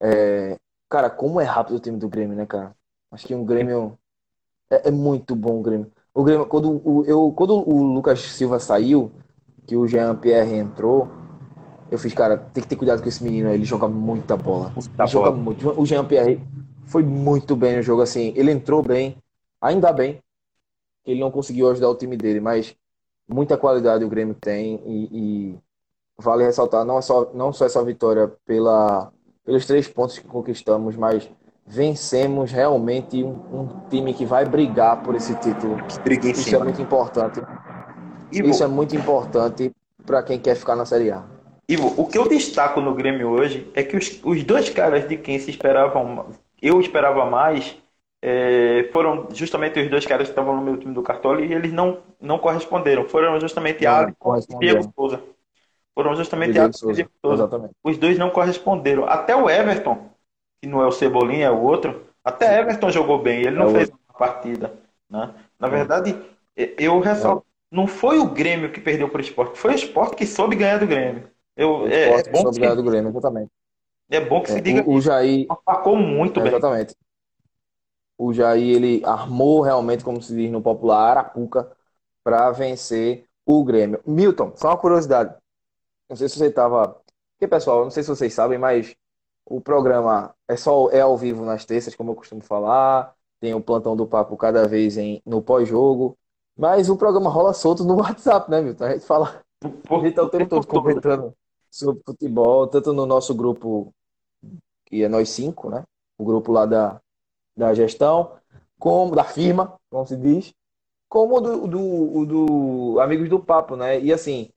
é, 0.00 0.58
cara, 0.88 1.08
como 1.08 1.40
é 1.40 1.44
rápido 1.44 1.76
o 1.76 1.80
time 1.80 1.98
do 1.98 2.08
Grêmio, 2.08 2.36
né, 2.36 2.46
cara? 2.46 2.74
Acho 3.10 3.26
que 3.26 3.34
um 3.34 3.44
Grêmio. 3.44 3.98
É, 4.70 4.88
é 4.88 4.90
muito 4.90 5.34
bom 5.34 5.60
o 5.60 5.62
Grêmio. 5.62 5.90
O 6.14 6.24
Grêmio, 6.24 6.46
quando 6.46 6.80
o, 6.84 7.04
eu, 7.04 7.32
quando 7.36 7.54
o 7.54 7.82
Lucas 7.82 8.20
Silva 8.20 8.58
saiu, 8.58 9.12
que 9.66 9.76
o 9.76 9.86
Jean 9.86 10.16
Pierre 10.16 10.56
entrou, 10.56 11.08
eu 11.90 11.98
fiz, 11.98 12.12
cara, 12.14 12.36
tem 12.36 12.62
que 12.62 12.68
ter 12.68 12.76
cuidado 12.76 13.02
com 13.02 13.08
esse 13.08 13.22
menino, 13.22 13.50
ele 13.50 13.64
joga 13.64 13.88
muita 13.88 14.36
bola. 14.36 14.72
Ele 14.76 15.06
joga 15.08 15.30
muito. 15.30 15.68
O 15.80 15.86
Jean 15.86 16.04
Pierre 16.04 16.40
foi 16.84 17.02
muito 17.02 17.54
bem 17.54 17.76
no 17.76 17.82
jogo, 17.82 18.02
assim, 18.02 18.32
ele 18.36 18.50
entrou 18.50 18.82
bem, 18.82 19.16
ainda 19.60 19.92
bem 19.92 20.20
que 21.04 21.12
ele 21.12 21.20
não 21.20 21.30
conseguiu 21.30 21.70
ajudar 21.70 21.88
o 21.88 21.94
time 21.94 22.16
dele, 22.16 22.40
mas 22.40 22.76
muita 23.32 23.56
qualidade 23.56 24.04
o 24.04 24.08
Grêmio 24.08 24.34
tem 24.34 24.82
e, 24.86 25.08
e 25.12 25.58
vale 26.18 26.44
ressaltar 26.44 26.84
não, 26.84 26.98
é 26.98 27.02
só, 27.02 27.30
não 27.32 27.52
só 27.52 27.64
essa 27.64 27.82
vitória 27.84 28.32
pela, 28.44 29.12
pelos 29.44 29.66
três 29.66 29.88
pontos 29.88 30.18
que 30.18 30.26
conquistamos, 30.26 30.96
mas 30.96 31.30
vencemos 31.66 32.50
realmente 32.50 33.22
um, 33.22 33.30
um 33.30 33.88
time 33.88 34.12
que 34.12 34.26
vai 34.26 34.44
brigar 34.44 35.02
por 35.02 35.14
esse 35.14 35.34
título. 35.36 35.76
Isso 35.86 36.42
cima. 36.42 36.62
é 36.62 36.64
muito 36.64 36.82
importante. 36.82 37.40
Ivo, 38.32 38.48
Isso 38.48 38.62
é 38.62 38.66
muito 38.66 38.96
importante 38.96 39.72
para 40.04 40.22
quem 40.22 40.38
quer 40.38 40.56
ficar 40.56 40.76
na 40.76 40.84
Série 40.84 41.10
A. 41.10 41.24
Ivo, 41.68 41.94
o 41.96 42.06
que 42.06 42.18
eu 42.18 42.28
destaco 42.28 42.80
no 42.80 42.94
Grêmio 42.94 43.28
hoje 43.28 43.70
é 43.74 43.82
que 43.82 43.96
os, 43.96 44.20
os 44.24 44.42
dois 44.42 44.68
caras 44.68 45.08
de 45.08 45.16
quem 45.16 45.38
se 45.38 45.50
esperavam, 45.50 46.26
eu 46.60 46.80
esperava 46.80 47.24
mais, 47.26 47.76
é, 48.22 48.90
foram 48.92 49.28
justamente 49.32 49.80
os 49.80 49.88
dois 49.88 50.04
caras 50.04 50.26
que 50.26 50.32
estavam 50.32 50.54
no 50.54 50.62
meu 50.62 50.76
time 50.76 50.92
do 50.92 51.02
Cartola 51.02 51.40
e 51.40 51.52
eles 51.52 51.72
não, 51.72 51.98
não 52.20 52.38
corresponderam. 52.38 53.08
Foram 53.08 53.40
justamente 53.40 53.86
Alisson 53.86 54.36
e 54.36 54.58
Diego 54.58 54.92
Souza. 54.94 55.22
Foram 55.94 56.14
justamente 56.14 56.58
Alisson 56.58 56.90
e 56.90 56.94
Diego 56.94 57.10
Souza. 57.24 57.42
Exatamente. 57.42 57.74
Os 57.82 57.96
dois 57.96 58.18
não 58.18 58.30
corresponderam. 58.30 59.04
Até 59.06 59.34
o 59.34 59.48
Everton, 59.48 60.10
que 60.60 60.68
não 60.68 60.82
é 60.82 60.86
o 60.86 60.92
Cebolinha, 60.92 61.46
é 61.46 61.50
o 61.50 61.62
outro, 61.62 62.02
até 62.22 62.60
Everton 62.60 62.90
jogou 62.90 63.22
bem, 63.22 63.40
ele 63.40 63.56
não 63.56 63.70
é 63.70 63.72
fez 63.72 63.88
uma 63.88 64.18
partida. 64.18 64.74
Né? 65.08 65.34
Na 65.58 65.68
é. 65.68 65.70
verdade, 65.70 66.16
eu 66.54 67.00
ressalto, 67.00 67.46
é. 67.72 67.74
não 67.74 67.86
foi 67.86 68.18
o 68.18 68.26
Grêmio 68.26 68.70
que 68.70 68.80
perdeu 68.80 69.08
para 69.08 69.18
o 69.18 69.22
esporte, 69.22 69.58
foi 69.58 69.72
o 69.72 69.76
esporte 69.76 70.16
que 70.16 70.26
soube 70.26 70.56
ganhar 70.56 70.78
do 70.78 70.86
Grêmio. 70.86 71.30
Eu, 71.56 71.86
é, 71.88 72.20
é 72.20 72.22
bom 72.30 72.42
soube 72.42 72.56
que 72.56 72.60
ganhar 72.60 72.74
do 72.74 72.82
Grêmio, 72.82 73.10
exatamente. 73.10 73.50
É 74.10 74.20
bom 74.20 74.42
que 74.42 74.50
se 74.50 74.60
diga 74.60 74.82
o, 74.86 74.94
o 74.94 75.00
Jair 75.00 75.46
atacou 75.48 75.96
muito 75.96 76.40
bem. 76.40 76.48
Exatamente 76.48 76.94
o 78.20 78.34
Jair 78.34 78.76
ele 78.76 79.02
armou 79.02 79.62
realmente, 79.62 80.04
como 80.04 80.20
se 80.20 80.34
diz 80.34 80.50
no 80.50 80.60
popular, 80.60 81.12
Arapuca 81.12 81.74
para 82.22 82.50
vencer 82.50 83.24
o 83.46 83.64
Grêmio. 83.64 83.98
Milton, 84.04 84.52
só 84.56 84.68
uma 84.68 84.76
curiosidade. 84.76 85.34
Não 86.06 86.14
sei 86.14 86.28
se 86.28 86.36
você 86.36 86.48
estava. 86.48 87.00
Porque, 87.32 87.48
pessoal, 87.48 87.82
não 87.82 87.90
sei 87.90 88.02
se 88.02 88.10
vocês 88.10 88.34
sabem, 88.34 88.58
mas 88.58 88.94
o 89.46 89.58
programa 89.58 90.34
é 90.46 90.54
só 90.54 90.90
é 90.90 91.00
ao 91.00 91.16
vivo 91.16 91.46
nas 91.46 91.64
terças, 91.64 91.94
como 91.94 92.10
eu 92.10 92.14
costumo 92.14 92.42
falar. 92.42 93.14
Tem 93.40 93.54
o 93.54 93.60
plantão 93.62 93.96
do 93.96 94.06
papo 94.06 94.36
cada 94.36 94.68
vez 94.68 94.98
em, 94.98 95.22
no 95.24 95.40
pós-jogo. 95.40 96.14
Mas 96.54 96.90
o 96.90 96.98
programa 96.98 97.30
rola 97.30 97.54
solto 97.54 97.84
no 97.84 97.96
WhatsApp, 98.04 98.50
né, 98.50 98.60
Milton? 98.60 98.84
A 98.84 98.92
gente 98.92 99.06
fala. 99.06 99.42
A 99.64 99.98
gente 99.98 100.14
tá 100.14 100.22
o 100.22 100.28
tempo 100.28 100.46
todo 100.46 100.66
comentando 100.66 101.34
sobre 101.70 102.02
futebol, 102.04 102.66
tanto 102.66 102.92
no 102.92 103.06
nosso 103.06 103.34
grupo, 103.34 103.94
que 104.84 105.02
é 105.04 105.08
nós 105.08 105.30
cinco, 105.30 105.70
né? 105.70 105.84
O 106.18 106.24
grupo 106.24 106.52
lá 106.52 106.66
da, 106.66 107.00
da 107.56 107.74
gestão, 107.74 108.32
como 108.78 109.14
da 109.14 109.24
firma, 109.24 109.78
como 109.90 110.06
se 110.06 110.16
diz, 110.16 110.54
como 111.08 111.40
do, 111.40 111.66
do, 111.66 112.26
do 112.26 113.00
Amigos 113.00 113.28
do 113.28 113.40
Papo, 113.40 113.76
né? 113.76 114.00
E 114.00 114.12
assim, 114.12 114.50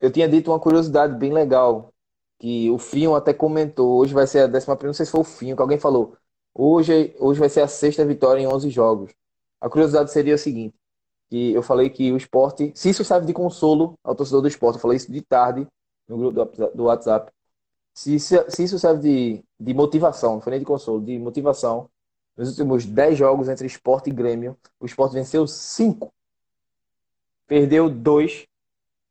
eu 0.00 0.10
tinha 0.12 0.28
dito 0.28 0.50
uma 0.50 0.60
curiosidade 0.60 1.16
bem 1.16 1.32
legal, 1.32 1.92
que 2.38 2.70
o 2.70 2.78
Finho 2.78 3.14
até 3.14 3.34
comentou, 3.34 3.98
hoje 3.98 4.14
vai 4.14 4.26
ser 4.26 4.40
a 4.40 4.46
décima 4.46 4.76
primeira, 4.76 4.90
não 4.90 4.94
sei 4.94 5.06
se 5.06 5.12
foi 5.12 5.20
o 5.20 5.24
Finho, 5.24 5.56
que 5.56 5.62
alguém 5.62 5.78
falou, 5.78 6.16
hoje, 6.54 7.14
hoje 7.18 7.40
vai 7.40 7.48
ser 7.48 7.62
a 7.62 7.68
sexta 7.68 8.04
vitória 8.04 8.40
em 8.40 8.46
11 8.46 8.70
jogos. 8.70 9.12
A 9.60 9.68
curiosidade 9.68 10.12
seria 10.12 10.34
a 10.36 10.38
seguinte, 10.38 10.76
que 11.28 11.52
eu 11.52 11.62
falei 11.62 11.90
que 11.90 12.12
o 12.12 12.16
esporte, 12.16 12.72
se 12.74 12.90
isso 12.90 13.04
serve 13.04 13.26
de 13.26 13.32
consolo 13.32 13.98
ao 14.04 14.14
torcedor 14.14 14.42
do 14.42 14.48
esporte, 14.48 14.76
eu 14.76 14.80
falei 14.82 14.96
isso 14.96 15.10
de 15.10 15.20
tarde 15.20 15.66
no 16.08 16.16
grupo 16.16 16.52
do 16.74 16.84
WhatsApp. 16.84 17.32
Se, 17.92 18.20
se, 18.20 18.62
isso 18.62 18.78
serve 18.78 19.00
de, 19.02 19.44
de 19.58 19.74
motivação, 19.74 20.34
não 20.34 20.40
foi 20.40 20.52
nem 20.52 20.60
de 20.60 20.66
consolo, 20.66 21.00
de 21.00 21.18
motivação, 21.18 21.90
nos 22.38 22.50
últimos 22.50 22.86
10 22.86 23.18
jogos 23.18 23.48
entre 23.48 23.66
esporte 23.66 24.10
e 24.10 24.12
Grêmio, 24.12 24.56
o 24.78 24.86
esporte 24.86 25.14
venceu 25.14 25.44
5, 25.44 26.12
perdeu 27.48 27.90
2 27.90 28.46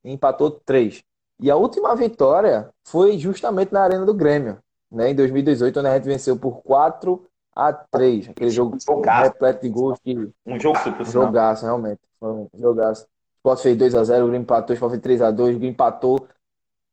e 0.05 0.11
empatou 0.13 0.49
3. 0.49 1.03
E 1.41 1.51
a 1.51 1.57
última 1.57 1.93
vitória 1.93 2.69
foi 2.85 3.17
justamente 3.17 3.73
na 3.73 3.83
Arena 3.83 4.05
do 4.05 4.13
Grêmio, 4.13 4.57
né, 4.89 5.11
em 5.11 5.15
2018, 5.15 5.77
onde 5.77 5.89
a 5.89 5.95
gente 5.95 6.05
venceu 6.05 6.37
por 6.37 6.61
4 6.63 7.21
a 7.53 7.73
3. 7.73 8.29
Aquele 8.29 8.49
jogo 8.49 8.77
jogaço. 8.79 9.23
repleto 9.23 9.61
de 9.61 9.69
gols. 9.69 9.99
Que... 9.99 10.15
Um 10.45 10.59
jogo 10.59 10.79
super. 10.79 11.05
Jogaço, 11.05 11.65
realmente. 11.65 11.99
Foi 12.19 12.31
um 12.31 12.49
jogaço. 12.55 13.03
O 13.03 13.49
Sport 13.49 13.59
fez 13.59 13.77
2x0, 13.77 14.23
o 14.23 14.27
Grêmio 14.27 14.41
empatou, 14.41 14.73
o 14.73 14.75
Sport 14.75 14.91
fez 14.91 15.19
3x2, 15.19 15.31
o 15.31 15.45
Grêmio 15.45 15.69
empatou, 15.69 16.27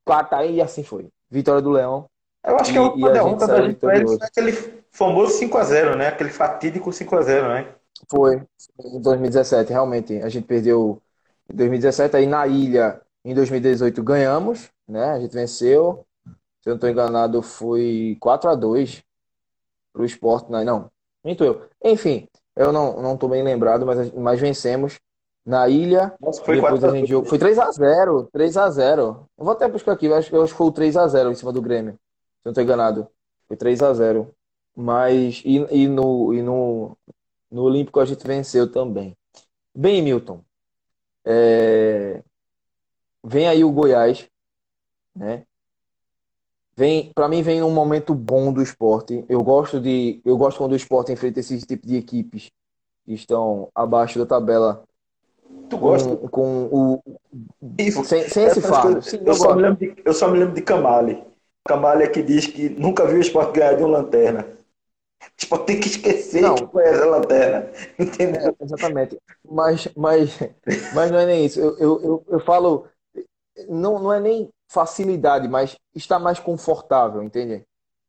4 0.04 0.46
e 0.46 0.60
assim 0.60 0.82
foi. 0.82 1.08
Vitória 1.30 1.62
do 1.62 1.70
Leão. 1.70 2.08
Eu 2.44 2.56
acho 2.56 2.72
que 2.72 2.78
é 2.78 2.80
a 2.80 2.84
última 2.84 3.10
derrota 3.10 3.46
da 3.46 3.62
gente 3.62 3.80
foi 3.80 4.18
aquele 4.20 4.52
famoso 4.92 5.40
5x0, 5.40 5.96
né? 5.96 6.08
Aquele 6.08 6.30
fatídico 6.30 6.90
5x0, 6.90 7.48
né? 7.48 7.74
Foi, 8.08 8.42
em 8.84 9.00
2017, 9.00 9.72
realmente. 9.72 10.16
A 10.22 10.28
gente 10.28 10.46
perdeu 10.46 11.00
em 11.50 11.56
2017, 11.56 12.16
aí 12.16 12.26
na 12.26 12.46
ilha, 12.46 13.00
em 13.24 13.34
2018, 13.34 14.02
ganhamos, 14.02 14.68
né? 14.86 15.12
A 15.12 15.20
gente 15.20 15.32
venceu. 15.32 16.04
Se 16.60 16.68
eu 16.68 16.72
não 16.72 16.74
estou 16.76 16.90
enganado, 16.90 17.40
foi 17.42 18.16
4x2 18.20 19.02
para 19.92 20.02
o 20.02 20.04
esporte. 20.04 20.50
Não, 20.50 20.64
não, 20.64 20.90
minto 21.24 21.44
eu. 21.44 21.62
Enfim, 21.82 22.28
eu 22.54 22.72
não, 22.72 23.00
não 23.00 23.16
tô 23.16 23.28
bem 23.28 23.42
lembrado, 23.42 23.86
mas, 23.86 24.12
mas 24.12 24.40
vencemos 24.40 24.98
na 25.46 25.68
ilha. 25.68 26.14
Nossa, 26.20 26.42
foi 26.42 26.56
depois 26.56 26.84
a 26.84 26.90
gente 26.90 27.08
jogou. 27.08 27.28
Foi 27.28 27.38
3x0. 27.38 28.28
3x0. 28.30 28.98
Eu 29.38 29.44
vou 29.44 29.52
até 29.52 29.66
buscar 29.66 29.92
aqui, 29.92 30.06
eu 30.06 30.14
acho, 30.14 30.34
eu 30.34 30.42
acho 30.42 30.52
que 30.52 30.58
foi 30.58 30.66
o 30.66 30.72
3x0 30.72 31.30
em 31.30 31.34
cima 31.34 31.52
do 31.52 31.62
Grêmio. 31.62 31.98
Se 32.44 32.48
eu 32.48 32.50
não 32.50 32.52
estou 32.52 32.62
enganado. 32.62 33.08
Foi 33.48 33.56
3x0. 33.56 34.28
Mas. 34.76 35.42
E, 35.44 35.56
e, 35.70 35.88
no, 35.88 36.34
e 36.34 36.42
no, 36.42 36.96
no 37.50 37.62
Olímpico 37.62 38.00
a 38.00 38.04
gente 38.04 38.26
venceu 38.26 38.70
também. 38.70 39.16
Bem, 39.74 40.02
Milton. 40.02 40.44
É... 41.24 42.22
Vem 43.24 43.48
aí 43.48 43.64
o 43.64 43.72
Goiás, 43.72 44.28
né? 45.16 45.44
Vem, 46.76 47.10
para 47.14 47.28
mim 47.28 47.40
vem 47.40 47.62
um 47.62 47.70
momento 47.70 48.14
bom 48.14 48.52
do 48.52 48.60
esporte. 48.60 49.24
Eu 49.26 49.42
gosto 49.42 49.80
de, 49.80 50.20
eu 50.24 50.36
gosto 50.36 50.58
quando 50.58 50.72
o 50.72 50.76
esporte 50.76 51.12
enfrenta 51.12 51.40
esse 51.40 51.58
tipo 51.64 51.86
de 51.86 51.96
equipes 51.96 52.50
que 53.06 53.14
estão 53.14 53.70
abaixo 53.74 54.18
da 54.18 54.26
tabela. 54.26 54.84
Tu 55.70 55.78
gosta? 55.78 56.14
Com, 56.16 56.28
com 56.28 56.64
o 56.70 57.02
sem, 58.04 58.28
sem 58.28 58.44
esse 58.44 58.60
fardo. 58.60 59.00
Eu, 59.12 59.26
eu 60.04 60.12
só 60.12 60.28
me 60.28 60.38
lembro 60.38 60.54
de 60.54 60.62
Camale. 60.62 61.33
Camale 61.66 62.04
é 62.04 62.08
que 62.08 62.22
diz 62.22 62.46
que 62.46 62.68
nunca 62.68 63.06
viu 63.06 63.16
o 63.16 63.20
esporte 63.20 63.58
ganhar 63.58 63.74
de 63.74 63.82
um 63.82 63.88
lanterna. 63.88 64.46
Tipo, 65.36 65.58
tem 65.58 65.80
que 65.80 65.88
esquecer 65.88 66.42
não. 66.42 66.54
que 66.54 66.66
conhece 66.66 67.00
a 67.00 67.06
lanterna. 67.06 67.70
Entendeu? 67.98 68.54
É, 68.60 68.64
exatamente. 68.64 69.18
Mas, 69.42 69.88
mas, 69.96 70.38
mas 70.94 71.10
não 71.10 71.18
é 71.18 71.26
nem 71.26 71.46
isso. 71.46 71.58
Eu, 71.58 71.78
eu, 71.78 72.04
eu, 72.04 72.24
eu 72.28 72.40
falo. 72.40 72.86
Não, 73.68 73.98
não 73.98 74.12
é 74.12 74.20
nem 74.20 74.50
facilidade, 74.68 75.48
mas 75.48 75.76
está 75.94 76.18
mais 76.18 76.40
confortável, 76.40 77.22
entende? 77.22 77.64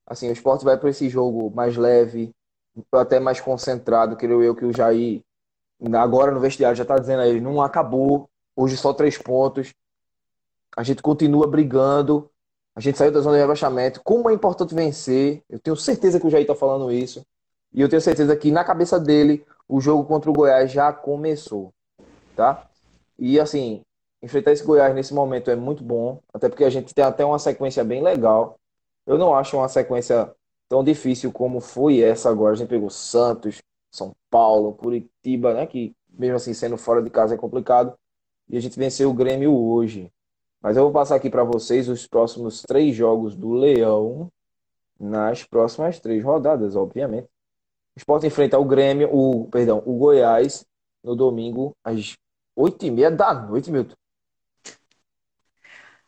Assim, 0.06 0.28
o 0.30 0.34
esporte 0.34 0.66
vai 0.66 0.78
para 0.78 0.90
esse 0.90 1.08
jogo 1.08 1.52
mais 1.52 1.78
leve, 1.78 2.34
até 2.92 3.20
mais 3.20 3.40
concentrado, 3.40 4.16
creio 4.16 4.44
eu 4.44 4.56
que 4.56 4.66
o 4.66 4.74
Jair, 4.74 5.22
agora 5.94 6.32
no 6.32 6.40
vestiário, 6.40 6.76
já 6.76 6.84
está 6.84 6.98
dizendo 6.98 7.22
a 7.22 7.28
ele, 7.28 7.40
não 7.40 7.62
acabou, 7.62 8.28
hoje 8.56 8.76
só 8.76 8.94
três 8.94 9.18
pontos, 9.18 9.74
a 10.76 10.84
gente 10.84 11.02
continua 11.02 11.48
brigando, 11.48 12.30
a 12.76 12.80
gente 12.80 12.98
saiu 12.98 13.12
da 13.12 13.22
zona 13.22 13.36
de 13.36 13.42
rebaixamento, 13.42 14.02
como 14.04 14.30
é 14.30 14.34
importante 14.34 14.76
vencer, 14.76 15.42
eu 15.50 15.60
tenho 15.60 15.76
certeza 15.76 16.20
que 16.20 16.28
o 16.28 16.30
Jair 16.30 16.44
está 16.44 16.54
falando 16.54 16.92
isso, 16.92 17.26
e 17.74 17.82
eu 17.82 17.90
tenho 17.90 18.02
certeza 18.02 18.36
que 18.36 18.52
na 18.52 18.64
cabeça 18.64 19.00
dele, 19.00 19.46
o 19.68 19.82
jogo 19.82 20.06
contra 20.06 20.30
o 20.30 20.34
Goiás 20.34 20.72
já 20.72 20.92
começou, 20.94 21.74
tá? 22.36 22.68
E 23.18 23.40
assim, 23.40 23.82
enfrentar 24.22 24.52
esse 24.52 24.64
Goiás 24.64 24.94
nesse 24.94 25.14
momento 25.14 25.50
é 25.50 25.56
muito 25.56 25.84
bom, 25.84 26.20
até 26.34 26.50
porque 26.50 26.64
a 26.64 26.70
gente 26.70 26.94
tem 26.94 27.04
até 27.04 27.24
uma 27.24 27.40
sequência 27.40 27.84
bem 27.84 28.04
legal. 28.04 28.58
Eu 29.06 29.18
não 29.18 29.36
acho 29.36 29.56
uma 29.58 29.68
sequência 29.70 30.32
tão 30.68 30.84
difícil 30.84 31.32
como 31.32 31.60
foi 31.60 32.02
essa 32.02 32.30
agora. 32.30 32.54
A 32.54 32.58
gente 32.58 32.70
pegou 32.70 32.90
Santos, 32.90 33.62
São 33.92 34.16
Paulo, 34.30 34.74
Curitiba, 34.74 35.54
né? 35.54 35.66
Que 35.68 35.96
mesmo 36.10 36.38
assim 36.38 36.54
sendo 36.54 36.78
fora 36.78 37.02
de 37.02 37.10
casa 37.10 37.36
é 37.36 37.38
complicado. 37.38 37.94
E 38.50 38.58
a 38.58 38.60
gente 38.60 38.78
venceu 38.78 39.10
o 39.10 39.14
Grêmio 39.14 39.54
hoje. 39.54 40.12
Mas 40.66 40.76
eu 40.76 40.82
vou 40.82 40.92
passar 40.92 41.14
aqui 41.18 41.30
para 41.30 41.44
vocês 41.44 41.88
os 41.88 42.08
próximos 42.08 42.64
três 42.64 42.96
jogos 42.96 43.36
do 43.36 43.54
Leão 43.54 44.32
nas 45.00 45.44
próximas 45.44 46.00
três 46.00 46.24
rodadas, 46.24 46.76
obviamente. 46.76 47.28
O 47.96 48.00
Sport 48.00 48.24
enfrenta 48.24 48.58
o 48.58 48.66
Grêmio, 48.66 49.08
o 49.16 49.48
perdão, 49.48 49.84
o 49.86 49.96
Goiás 49.96 50.66
no 51.04 51.16
domingo 51.16 51.78
às 51.84 52.18
oito 52.56 52.84
e 52.84 52.90
meia 52.90 53.12
da 53.12 53.32
noite, 53.32 53.70
Milton. 53.70 53.94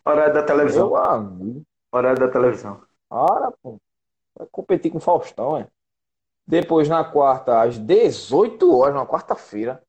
Horário 0.04 0.34
da 0.34 0.41
televisão. 0.41 0.88
Meu 0.88 0.98
amigo. 0.98 1.62
Horário 1.91 2.20
da 2.20 2.28
televisão. 2.28 2.82
Ora, 3.12 3.52
pô. 3.62 3.80
Vai 4.36 4.48
competir 4.52 4.89
com 4.89 4.98
o 4.98 5.02
Faustão, 5.02 5.56
é? 5.56 5.67
Depois, 6.48 6.89
na 6.89 7.04
quarta, 7.04 7.62
às 7.62 7.78
18 7.78 8.76
horas, 8.76 8.96
na 8.96 9.06
quarta-feira. 9.06 9.84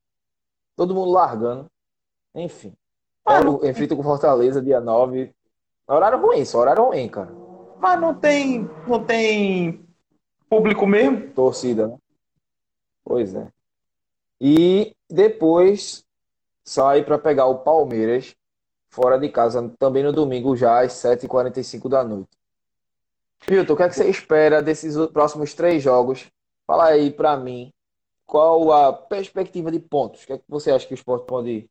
Todo 0.77 0.95
mundo 0.95 1.11
largando. 1.11 1.71
Enfim. 2.35 2.77
Pego, 3.29 3.67
enfrenta 3.67 3.95
com 3.95 4.03
Fortaleza, 4.03 4.63
dia 4.63 4.81
9. 4.81 5.33
Horário 5.87 6.21
ruim, 6.21 6.45
só 6.45 6.61
horário 6.61 6.85
ruim, 6.85 7.09
cara. 7.09 7.31
Mas 7.79 8.01
não 8.01 8.15
tem. 8.15 8.69
Não 8.87 9.05
tem 9.05 9.87
público 10.49 10.87
mesmo? 10.87 11.31
Torcida, 11.33 11.89
né? 11.89 11.97
Pois 13.05 13.35
é. 13.35 13.49
E 14.41 14.95
depois 15.09 16.05
sai 16.65 17.03
para 17.05 17.19
pegar 17.19 17.47
o 17.47 17.59
Palmeiras 17.59 18.35
fora 18.89 19.19
de 19.19 19.29
casa, 19.29 19.73
também 19.79 20.03
no 20.03 20.13
domingo, 20.13 20.57
já 20.57 20.81
às 20.81 20.93
7h45 20.93 21.89
da 21.89 22.03
noite. 22.03 22.31
Milton, 23.49 23.73
o 23.73 23.77
que, 23.77 23.83
é 23.83 23.89
que 23.89 23.95
você 23.95 24.09
espera 24.09 24.63
desses 24.63 24.97
próximos 25.09 25.55
três 25.55 25.83
jogos? 25.83 26.31
Fala 26.67 26.87
aí 26.87 27.11
para 27.11 27.37
mim, 27.37 27.73
qual 28.27 28.73
a 28.73 28.93
perspectiva 28.93 29.71
de 29.71 29.79
pontos? 29.79 30.23
O 30.23 30.27
que, 30.27 30.33
é 30.35 30.39
que 30.39 30.45
você 30.49 30.71
acha 30.71 30.87
que 30.87 30.95
o 30.95 30.97
esporte 30.97 31.27
pode 31.27 31.69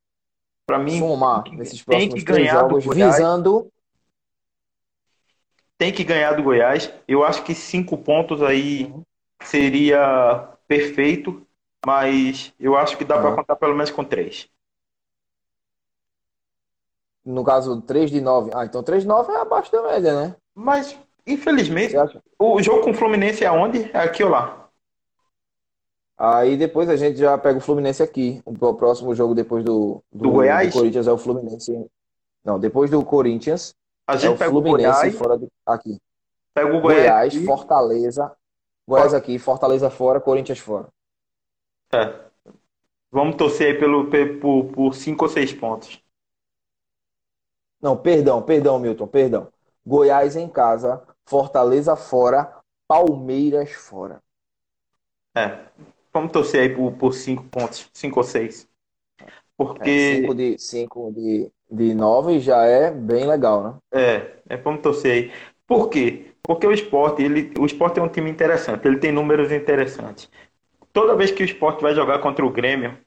pra 0.68 0.78
mim, 0.78 1.00
somar 1.00 1.46
nesses 1.54 1.82
próximos 1.82 2.24
três 2.24 2.52
jogos, 2.52 2.86
visando. 2.86 3.72
Tem 5.78 5.94
que 5.94 6.04
ganhar 6.04 6.34
do 6.34 6.44
Goiás. 6.44 6.92
Eu 7.08 7.24
acho 7.24 7.44
que 7.44 7.56
cinco 7.56 7.98
pontos 7.98 8.44
aí 8.44 8.86
uhum. 8.86 9.04
seria 9.44 10.50
perfeito, 10.68 11.42
mas 11.86 12.54
eu 12.60 12.76
acho 12.76 12.98
que 12.98 13.06
dá 13.06 13.16
uhum. 13.16 13.22
para 13.22 13.36
contar 13.36 13.56
pelo 13.56 13.74
menos 13.74 13.92
com 13.92 14.04
três. 14.04 14.50
No 17.24 17.44
caso, 17.44 17.82
3 17.82 18.10
de 18.10 18.22
9. 18.22 18.52
Ah, 18.54 18.66
então 18.66 18.82
3 18.82 19.04
de 19.04 19.08
9 19.08 19.34
é 19.34 19.38
abaixo 19.38 19.70
da 19.70 19.82
média, 19.84 20.14
né? 20.16 20.36
Mas, 20.56 20.98
infelizmente, 21.26 21.94
o 22.40 22.62
jogo 22.64 22.84
com 22.84 22.92
o 22.92 22.94
Fluminense 22.94 23.44
é 23.44 23.52
onde? 23.52 23.92
É 23.94 24.00
aqui 24.00 24.24
ou 24.24 24.30
lá? 24.30 24.67
Aí 26.18 26.58
depois 26.58 26.90
a 26.90 26.96
gente 26.96 27.18
já 27.18 27.38
pega 27.38 27.60
o 27.60 27.62
Fluminense 27.62 28.02
aqui. 28.02 28.42
O 28.46 28.74
próximo 28.74 29.14
jogo 29.14 29.36
depois 29.36 29.64
do, 29.64 30.04
do, 30.12 30.24
do 30.24 30.32
Goiás? 30.32 30.74
Do 30.74 30.80
Corinthians 30.80 31.08
é 31.08 31.12
o 31.12 31.18
Fluminense. 31.18 31.86
Não, 32.44 32.60
depois 32.60 32.90
do 32.90 33.04
Corinthians. 33.06 33.76
A 34.08 34.16
gente 34.16 34.26
é 34.26 34.30
o 34.30 34.38
pega 34.38 34.52
Fluminense 34.52 34.88
o 34.88 34.94
Goiás, 34.94 35.16
fora 35.16 35.38
de, 35.38 35.48
aqui. 35.66 36.02
Pega 36.54 36.76
o 36.76 36.82
Goiás. 36.82 37.34
Goiás 37.34 37.46
Fortaleza. 37.46 38.36
Goiás 38.88 39.14
aqui, 39.14 39.38
Fortaleza 39.38 39.90
fora, 39.90 40.20
Corinthians 40.20 40.60
fora. 40.60 40.88
É. 41.94 42.28
Vamos 43.12 43.36
torcer 43.36 43.74
aí 43.74 43.80
pelo, 43.80 44.10
por, 44.40 44.66
por 44.72 44.96
cinco 44.96 45.26
ou 45.26 45.30
seis 45.30 45.54
pontos. 45.54 46.02
Não, 47.82 47.96
perdão, 47.96 48.42
perdão, 48.42 48.80
Milton, 48.80 49.08
perdão. 49.08 49.52
Goiás 49.86 50.36
em 50.36 50.50
casa, 50.50 51.06
Fortaleza 51.26 51.96
fora, 51.96 52.56
Palmeiras 52.88 53.72
fora. 53.72 54.22
É. 55.36 55.68
Vamos 56.18 56.32
torcer 56.32 56.62
aí 56.62 56.70
por, 56.70 56.94
por 56.94 57.14
cinco 57.14 57.44
pontos, 57.44 57.88
cinco 57.94 58.20
ou 58.20 58.24
seis. 58.24 58.68
Porque. 59.56 59.90
É, 59.90 60.16
cinco 60.16 60.34
de, 60.34 60.58
cinco 60.58 61.12
de, 61.12 61.52
de 61.70 61.94
nove 61.94 62.40
já 62.40 62.66
é 62.66 62.90
bem 62.90 63.28
legal, 63.28 63.64
né? 63.64 63.76
É, 63.94 64.32
é 64.50 64.58
vamos 64.58 64.82
torcer 64.82 65.12
aí. 65.12 65.32
Por 65.68 65.90
quê? 65.90 66.32
Porque 66.42 66.66
o 66.66 66.72
esporte, 66.72 67.22
ele, 67.22 67.54
o 67.60 67.68
esporte 67.68 68.00
é 68.00 68.04
um 68.04 68.10
time 68.10 68.32
interessante, 68.32 68.88
ele 68.88 68.98
tem 68.98 69.12
números 69.12 69.52
interessantes. 69.52 70.28
Toda 70.92 71.16
vez 71.16 71.30
que 71.30 71.44
o 71.44 71.46
esporte 71.46 71.84
vai 71.84 71.94
jogar 71.94 72.18
contra 72.18 72.44
o 72.44 72.50
Grêmio, 72.50 72.98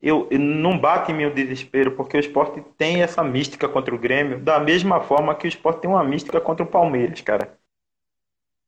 eu, 0.00 0.26
não 0.30 0.78
bate 0.78 1.12
em 1.12 1.14
mim 1.14 1.26
o 1.26 1.34
desespero, 1.34 1.92
porque 1.92 2.16
o 2.16 2.20
esporte 2.20 2.62
tem 2.78 3.02
essa 3.02 3.22
mística 3.22 3.68
contra 3.68 3.94
o 3.94 3.98
Grêmio, 3.98 4.38
da 4.38 4.58
mesma 4.58 5.02
forma 5.02 5.34
que 5.34 5.46
o 5.46 5.48
esporte 5.48 5.82
tem 5.82 5.90
uma 5.90 6.02
mística 6.02 6.40
contra 6.40 6.64
o 6.64 6.68
Palmeiras, 6.68 7.20
cara. 7.20 7.58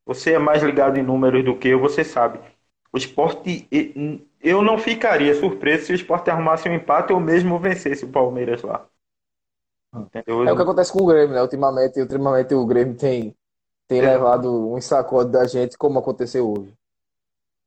Você 0.05 0.35
é 0.35 0.39
mais 0.39 0.63
ligado 0.63 0.99
em 0.99 1.03
números 1.03 1.45
do 1.45 1.57
que 1.57 1.69
eu, 1.69 1.81
você 1.81 2.05
sabe. 2.05 2.41
O 2.93 2.99
esporte 2.99 3.69
eu 4.41 4.63
não 4.63 4.79
ficaria 4.79 5.35
surpreso 5.35 5.87
se 5.87 5.93
o 5.93 5.97
Sport 5.97 6.29
arrumasse 6.29 6.69
um 6.69 6.75
empate 6.75 7.13
ou 7.13 7.19
mesmo 7.19 7.59
vencesse 7.59 8.05
o 8.05 8.13
Palmeiras 8.13 8.63
lá. 8.63 8.87
Entendeu? 9.95 10.47
É 10.47 10.53
o 10.53 10.57
que 10.57 10.63
acontece 10.63 10.93
com 10.93 11.03
o 11.03 11.07
Grêmio, 11.07 11.35
né? 11.35 11.43
Ultimamente, 11.43 12.01
ultimamente 12.01 12.55
o 12.55 12.67
Grêmio 12.67 12.97
tem, 12.97 13.35
tem 13.89 13.99
é. 13.99 14.13
levado 14.13 14.73
um 14.73 14.81
sacode 14.81 15.31
da 15.31 15.47
gente, 15.47 15.77
como 15.77 15.99
aconteceu 15.99 16.49
hoje. 16.49 16.73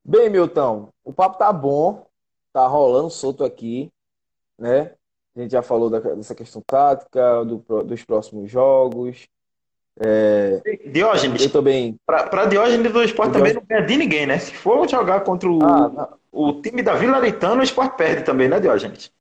Bem, 0.05 0.29
Milton, 0.29 0.89
o 1.03 1.11
papo 1.11 1.37
tá 1.37 1.51
bom, 1.51 2.05
tá 2.53 2.65
rolando 2.65 3.09
solto 3.09 3.43
aqui, 3.43 3.91
né? 4.57 4.93
A 5.35 5.41
gente 5.41 5.51
já 5.51 5.61
falou 5.61 5.89
da, 5.89 5.99
dessa 5.99 6.35
questão 6.35 6.61
tática, 6.65 7.43
do, 7.45 7.57
dos 7.83 8.03
próximos 8.03 8.49
jogos. 8.49 9.27
É... 9.97 10.61
Diógenes. 10.87 11.43
Eu 11.43 11.51
também. 11.51 11.97
Para 12.05 12.45
Diógenes 12.45 12.91
do 12.91 13.03
esporte 13.03 13.33
também 13.33 13.53
não 13.53 13.63
ganha 13.67 13.85
de 13.85 13.97
ninguém, 13.97 14.25
né? 14.25 14.39
Se 14.39 14.53
for 14.53 14.87
jogar 14.89 15.21
contra 15.21 15.49
o, 15.49 15.63
ah, 15.63 16.17
o 16.31 16.61
time 16.61 16.81
da 16.81 16.95
Vila 16.95 17.17
Aritana, 17.17 17.61
o 17.61 17.63
esporte 17.63 17.97
perde 17.97 18.23
também, 18.23 18.47
né, 18.47 18.59
Diógenes? 18.59 19.11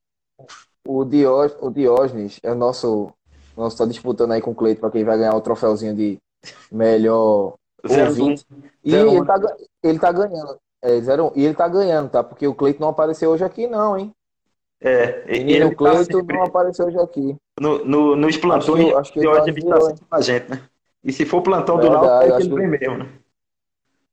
O, 0.87 1.05
Dió... 1.05 1.49
o 1.61 1.71
Diógenes 1.71 2.39
é 2.43 2.53
o 2.53 2.55
nosso. 2.55 3.13
Nós 3.57 3.73
está 3.73 3.85
disputando 3.85 4.33
aí 4.33 4.41
com 4.41 4.53
o 4.53 4.55
Cleito 4.55 4.81
para 4.81 4.91
quem 4.91 5.05
vai 5.05 5.19
ganhar 5.19 5.35
o 5.35 5.41
troféuzinho 5.41 5.95
de 5.95 6.19
melhor 6.71 7.55
ouvinte. 7.83 8.47
E 8.85 8.95
ele 8.95 9.25
tá, 9.25 9.57
ele 9.83 9.99
tá 9.99 10.13
ganhando. 10.13 10.57
É, 10.81 11.01
zero, 11.01 11.33
e 11.35 11.45
ele 11.45 11.55
tá 11.55 11.67
ganhando, 11.67 12.09
tá? 12.09 12.23
Porque 12.23 12.47
o 12.47 12.55
Cleito 12.55 12.81
não 12.81 12.91
apareceu 12.91 13.31
hoje 13.31 13.43
aqui, 13.43 13.67
não, 13.67 13.99
hein? 13.99 14.13
É, 14.81 15.25
e 15.37 15.63
o 15.65 15.75
Cleiton 15.75 16.25
tá 16.25 16.35
não 16.35 16.45
apareceu 16.45 16.87
hoje 16.87 16.99
aqui. 16.99 17.37
No, 17.61 17.85
no, 17.85 18.17
nos 18.17 18.37
plantões, 18.37 18.95
acho 18.95 19.13
que, 19.13 19.27
acho 19.27 19.45
que 19.45 19.51
ele 19.51 19.67
tá 19.67 19.77
virou, 19.77 19.95
com 19.95 20.15
a 20.15 20.21
gente, 20.21 20.51
né? 20.51 20.63
E 21.03 21.13
se 21.13 21.25
for 21.25 21.43
plantão 21.43 21.79
do 21.79 21.91
Náutico, 21.91 22.33
é 22.33 22.37
que 22.37 22.43
ele 22.43 22.55
vem 22.55 22.67
mesmo, 22.69 22.99
né? 22.99 23.09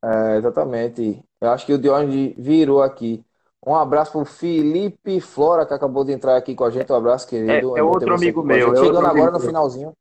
É, 0.03 0.37
exatamente. 0.37 1.23
Eu 1.41 1.49
acho 1.49 1.65
que 1.65 1.73
o 1.73 1.77
Diógenes 1.77 2.33
virou 2.37 2.81
aqui. 2.81 3.23
Um 3.65 3.75
abraço 3.75 4.11
pro 4.11 4.25
Felipe 4.25 5.19
Flora, 5.19 5.65
que 5.65 5.73
acabou 5.73 6.05
de 6.05 6.11
entrar 6.11 6.37
aqui 6.37 6.53
com 6.53 6.63
a 6.63 6.69
gente. 6.69 6.91
Um 6.91 6.95
abraço, 6.95 7.27
querido. 7.27 7.75
É, 7.75 7.79
é 7.79 7.83
outro 7.83 8.13
amigo 8.13 8.43
meu. 8.43 8.73
É 8.73 8.77
Chegando 8.77 9.07
agora 9.07 9.31
no 9.31 9.39
finalzinho. 9.39 9.93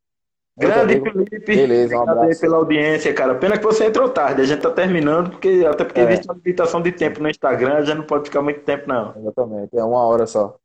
Grande 0.56 1.00
Felipe. 1.00 1.38
Beleza, 1.40 1.96
um 1.96 2.08
abraço. 2.08 2.40
pela 2.40 2.58
audiência, 2.58 3.12
cara. 3.12 3.34
Pena 3.34 3.58
que 3.58 3.64
você 3.64 3.86
entrou 3.86 4.08
tarde. 4.08 4.42
A 4.42 4.44
gente 4.44 4.60
tá 4.60 4.70
terminando, 4.70 5.30
porque 5.30 5.64
até 5.68 5.84
porque 5.84 6.00
é. 6.00 6.04
existe 6.04 6.26
uma 6.26 6.34
limitação 6.34 6.80
de 6.80 6.92
tempo 6.92 7.20
no 7.20 7.28
Instagram, 7.28 7.74
a 7.74 7.82
gente 7.82 7.96
não 7.96 8.06
pode 8.06 8.24
ficar 8.24 8.42
muito 8.42 8.60
tempo, 8.60 8.86
não. 8.86 9.14
Exatamente, 9.16 9.76
é 9.76 9.82
uma 9.82 10.06
hora 10.06 10.26
só. 10.26 10.56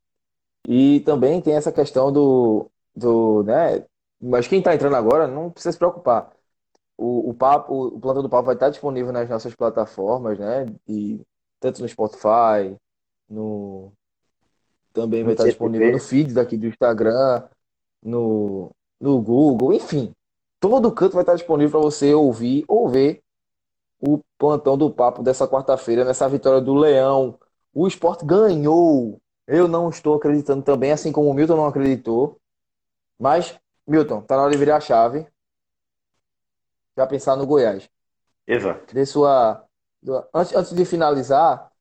E 0.68 1.00
também 1.02 1.42
tem 1.42 1.56
essa 1.56 1.72
questão 1.72 2.12
do, 2.12 2.70
do, 2.96 3.44
né? 3.44 3.86
Mas 4.22 4.48
quem 4.48 4.62
tá 4.62 4.74
entrando 4.76 4.96
agora 4.96 5.28
não 5.28 5.50
precisa 5.50 5.72
se 5.72 5.78
preocupar. 5.78 6.32
O, 6.98 7.30
o 7.30 7.34
papo, 7.34 7.88
o 7.88 8.00
plantão 8.00 8.22
do 8.22 8.30
papo 8.30 8.46
vai 8.46 8.56
estar 8.56 8.70
disponível 8.70 9.14
nas 9.14 9.30
nossas 9.30 9.56
plataformas, 9.56 10.38
né? 10.38 10.66
E 10.88 11.22
tanto 11.60 11.82
no 11.82 11.88
Spotify, 11.88 12.76
no 13.30 13.92
também 14.94 15.24
vai 15.24 15.34
estar 15.34 15.46
disponível 15.46 15.92
no 15.92 16.00
feed 16.00 16.34
daqui 16.34 16.58
do 16.58 16.68
Instagram, 16.68 17.48
no 18.04 18.72
no 19.00 19.22
Google, 19.22 19.74
enfim, 19.74 20.14
todo 20.60 20.92
canto 20.92 21.14
vai 21.14 21.24
estar 21.24 21.36
disponível 21.36 21.80
para 21.80 21.90
você 21.90 22.14
ouvir 22.14 22.66
ou 22.68 22.90
ver 22.90 23.22
o 24.00 24.20
plantão 24.38 24.78
do 24.78 24.90
papo 24.90 25.24
dessa 25.24 25.48
quarta-feira, 25.48 26.06
nessa 26.06 26.28
vitória 26.28 26.62
do 26.62 26.74
Leão. 26.74 27.38
O 27.74 27.88
esporte 27.88 28.26
ganhou. 28.26 29.22
Eu 29.52 29.68
não 29.68 29.90
estou 29.90 30.16
acreditando 30.16 30.62
também, 30.62 30.92
assim 30.92 31.12
como 31.12 31.28
o 31.28 31.34
Milton 31.34 31.56
não 31.56 31.66
acreditou. 31.66 32.40
Mas, 33.18 33.60
Milton, 33.86 34.22
tá 34.22 34.36
na 34.36 34.44
hora 34.44 34.52
de 34.52 34.58
virar 34.60 34.76
a 34.76 34.80
chave. 34.80 35.28
Já 36.96 37.08
pensar 37.08 37.36
no 37.36 37.48
Goiás. 37.48 37.90
Exato. 38.46 38.94
De 38.94 39.06
sua... 39.08 39.66
Antes, 40.32 40.56
antes 40.56 40.72
de 40.72 40.86
finalizar, 40.86 41.72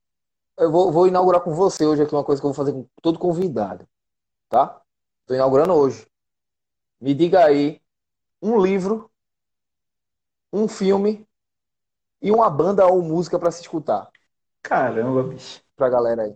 eu 0.57 0.73
vou, 0.73 0.91
vou 0.91 1.07
inaugurar 1.07 1.43
com 1.43 1.53
você 1.53 1.85
hoje 1.85 2.03
aqui 2.03 2.15
uma 2.15 2.25
coisa 2.25 2.41
que 2.41 2.47
eu 2.47 2.53
vou 2.53 2.57
fazer 2.57 2.73
com 2.73 2.87
todo 3.03 3.19
convidado. 3.19 3.87
Tá? 4.49 4.81
Estou 5.21 5.37
inaugurando 5.37 5.75
hoje. 5.75 6.09
Me 6.99 7.15
diga 7.15 7.45
aí 7.45 7.83
um 8.41 8.59
livro, 8.59 9.11
um 10.51 10.67
filme 10.67 11.29
e 12.23 12.33
uma 12.33 12.49
banda 12.49 12.87
ou 12.87 13.03
música 13.03 13.39
para 13.39 13.51
se 13.51 13.61
escutar. 13.61 14.11
Caramba, 14.63 15.23
bicho. 15.23 15.63
Pra 15.77 15.91
galera 15.91 16.23
aí. 16.23 16.35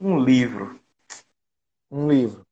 Um 0.00 0.18
livro. 0.24 0.80
Um 1.90 2.08
livro. 2.10 2.46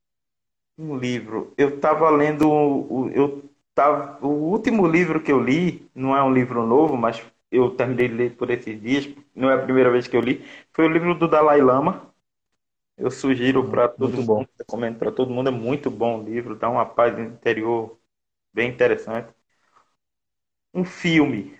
Um 0.79 0.97
livro. 0.99 1.55
Eu 1.59 1.81
tava 1.81 2.11
lendo. 2.11 3.11
Eu 3.15 3.51
tava, 3.75 4.25
o 4.27 4.29
último 4.53 4.87
livro 4.87 5.23
que 5.23 5.33
eu 5.33 5.41
li, 5.41 5.89
não 5.95 6.17
é 6.17 6.23
um 6.23 6.33
livro 6.35 6.67
novo, 6.67 6.97
mas 6.97 7.23
eu 7.51 7.71
terminei 7.77 8.09
de 8.09 8.15
ler 8.15 8.37
por 8.37 8.51
esses 8.51 8.81
dias, 8.81 9.09
não 9.35 9.51
é 9.51 9.55
a 9.55 9.63
primeira 9.63 9.91
vez 9.91 10.09
que 10.09 10.17
eu 10.17 10.21
li, 10.21 10.45
foi 10.73 10.87
o 10.87 10.89
livro 10.93 11.15
do 11.19 11.29
Dalai 11.29 11.61
Lama. 11.63 12.13
Eu 12.99 13.11
sugiro 13.11 13.69
para 13.71 13.89
todo 13.89 14.23
muito 14.23 14.23
mundo, 14.23 14.49
recomendo 14.59 14.99
para 14.99 15.13
todo 15.13 15.31
mundo, 15.33 15.49
é 15.49 15.53
muito 15.53 15.91
bom 15.91 16.21
o 16.21 16.25
livro, 16.25 16.57
dá 16.59 16.71
uma 16.71 16.87
paz 16.87 17.19
interior 17.19 17.99
bem 18.55 18.71
interessante. 18.71 19.33
Um 20.75 20.85
filme. 20.85 21.59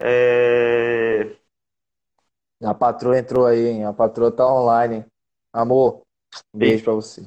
É... 0.00 1.36
A 2.62 2.74
patroa 2.74 3.18
entrou 3.18 3.46
aí, 3.46 3.66
hein? 3.66 3.84
A 3.84 3.92
patroa 3.92 4.30
tá 4.30 4.46
online. 4.46 5.04
Amor, 5.52 6.02
um 6.54 6.58
beijo 6.58 6.84
para 6.84 6.94
você. 6.94 7.24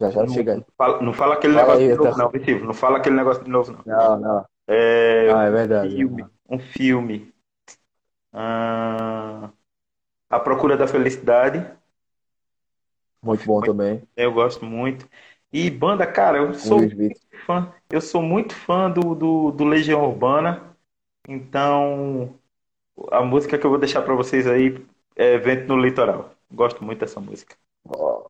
Já 0.00 0.10
já 0.10 0.20
não, 0.22 0.34
chega 0.34 0.52
aí. 0.52 0.58
Não 0.58 0.66
fala, 0.76 1.02
não 1.02 1.12
fala 1.12 1.34
aquele 1.34 1.54
fala 1.54 1.66
negócio 1.66 1.82
aí, 1.82 1.92
de 1.92 1.98
novo, 1.98 2.10
tá... 2.10 2.16
não, 2.16 2.30
Vitinho. 2.30 2.64
Não 2.64 2.74
fala 2.74 2.98
aquele 2.98 3.16
negócio 3.16 3.44
de 3.44 3.50
novo, 3.50 3.72
não. 3.72 3.82
Não, 3.86 4.20
não. 4.20 4.46
É, 4.66 5.32
ah, 5.32 5.44
é 5.44 5.50
verdade. 5.50 5.94
Um 5.94 5.96
filme. 5.96 6.26
Um 6.48 6.58
filme. 6.58 7.34
Ah, 8.32 9.50
a 10.28 10.40
Procura 10.40 10.76
da 10.76 10.88
Felicidade. 10.88 11.64
Muito 13.22 13.44
bom 13.46 13.60
também. 13.60 14.02
Eu 14.16 14.32
gosto 14.32 14.64
muito. 14.64 15.08
E 15.52 15.70
banda, 15.70 16.06
cara, 16.06 16.38
eu 16.38 16.54
sou 16.54 16.80
muito 16.80 17.20
fã. 17.46 17.72
Eu 17.90 18.00
sou 18.00 18.22
muito 18.22 18.54
fã 18.54 18.90
do, 18.90 19.14
do, 19.14 19.50
do, 19.52 19.64
Legião 19.64 20.02
Urbana. 20.04 20.74
Então, 21.28 22.34
a 23.10 23.22
música 23.22 23.58
que 23.58 23.64
eu 23.64 23.70
vou 23.70 23.78
deixar 23.78 24.02
para 24.02 24.14
vocês 24.14 24.46
aí 24.46 24.84
é 25.16 25.38
Vento 25.38 25.68
no 25.68 25.80
Litoral. 25.80 26.30
Gosto 26.50 26.84
muito 26.84 27.00
dessa 27.00 27.20
música. 27.20 27.56
Oh. 27.88 28.26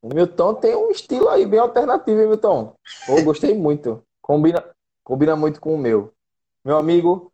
O 0.00 0.14
Milton 0.14 0.54
tem 0.54 0.76
um 0.76 0.90
estilo 0.90 1.28
aí 1.28 1.44
bem 1.44 1.58
alternativo, 1.58 2.20
hein, 2.20 2.28
Milton? 2.28 2.74
Oh, 3.08 3.22
gostei 3.22 3.52
muito. 3.54 4.02
Combina, 4.22 4.64
combina 5.02 5.34
muito 5.34 5.60
com 5.60 5.74
o 5.74 5.78
meu. 5.78 6.12
Meu 6.64 6.76
amigo, 6.76 7.32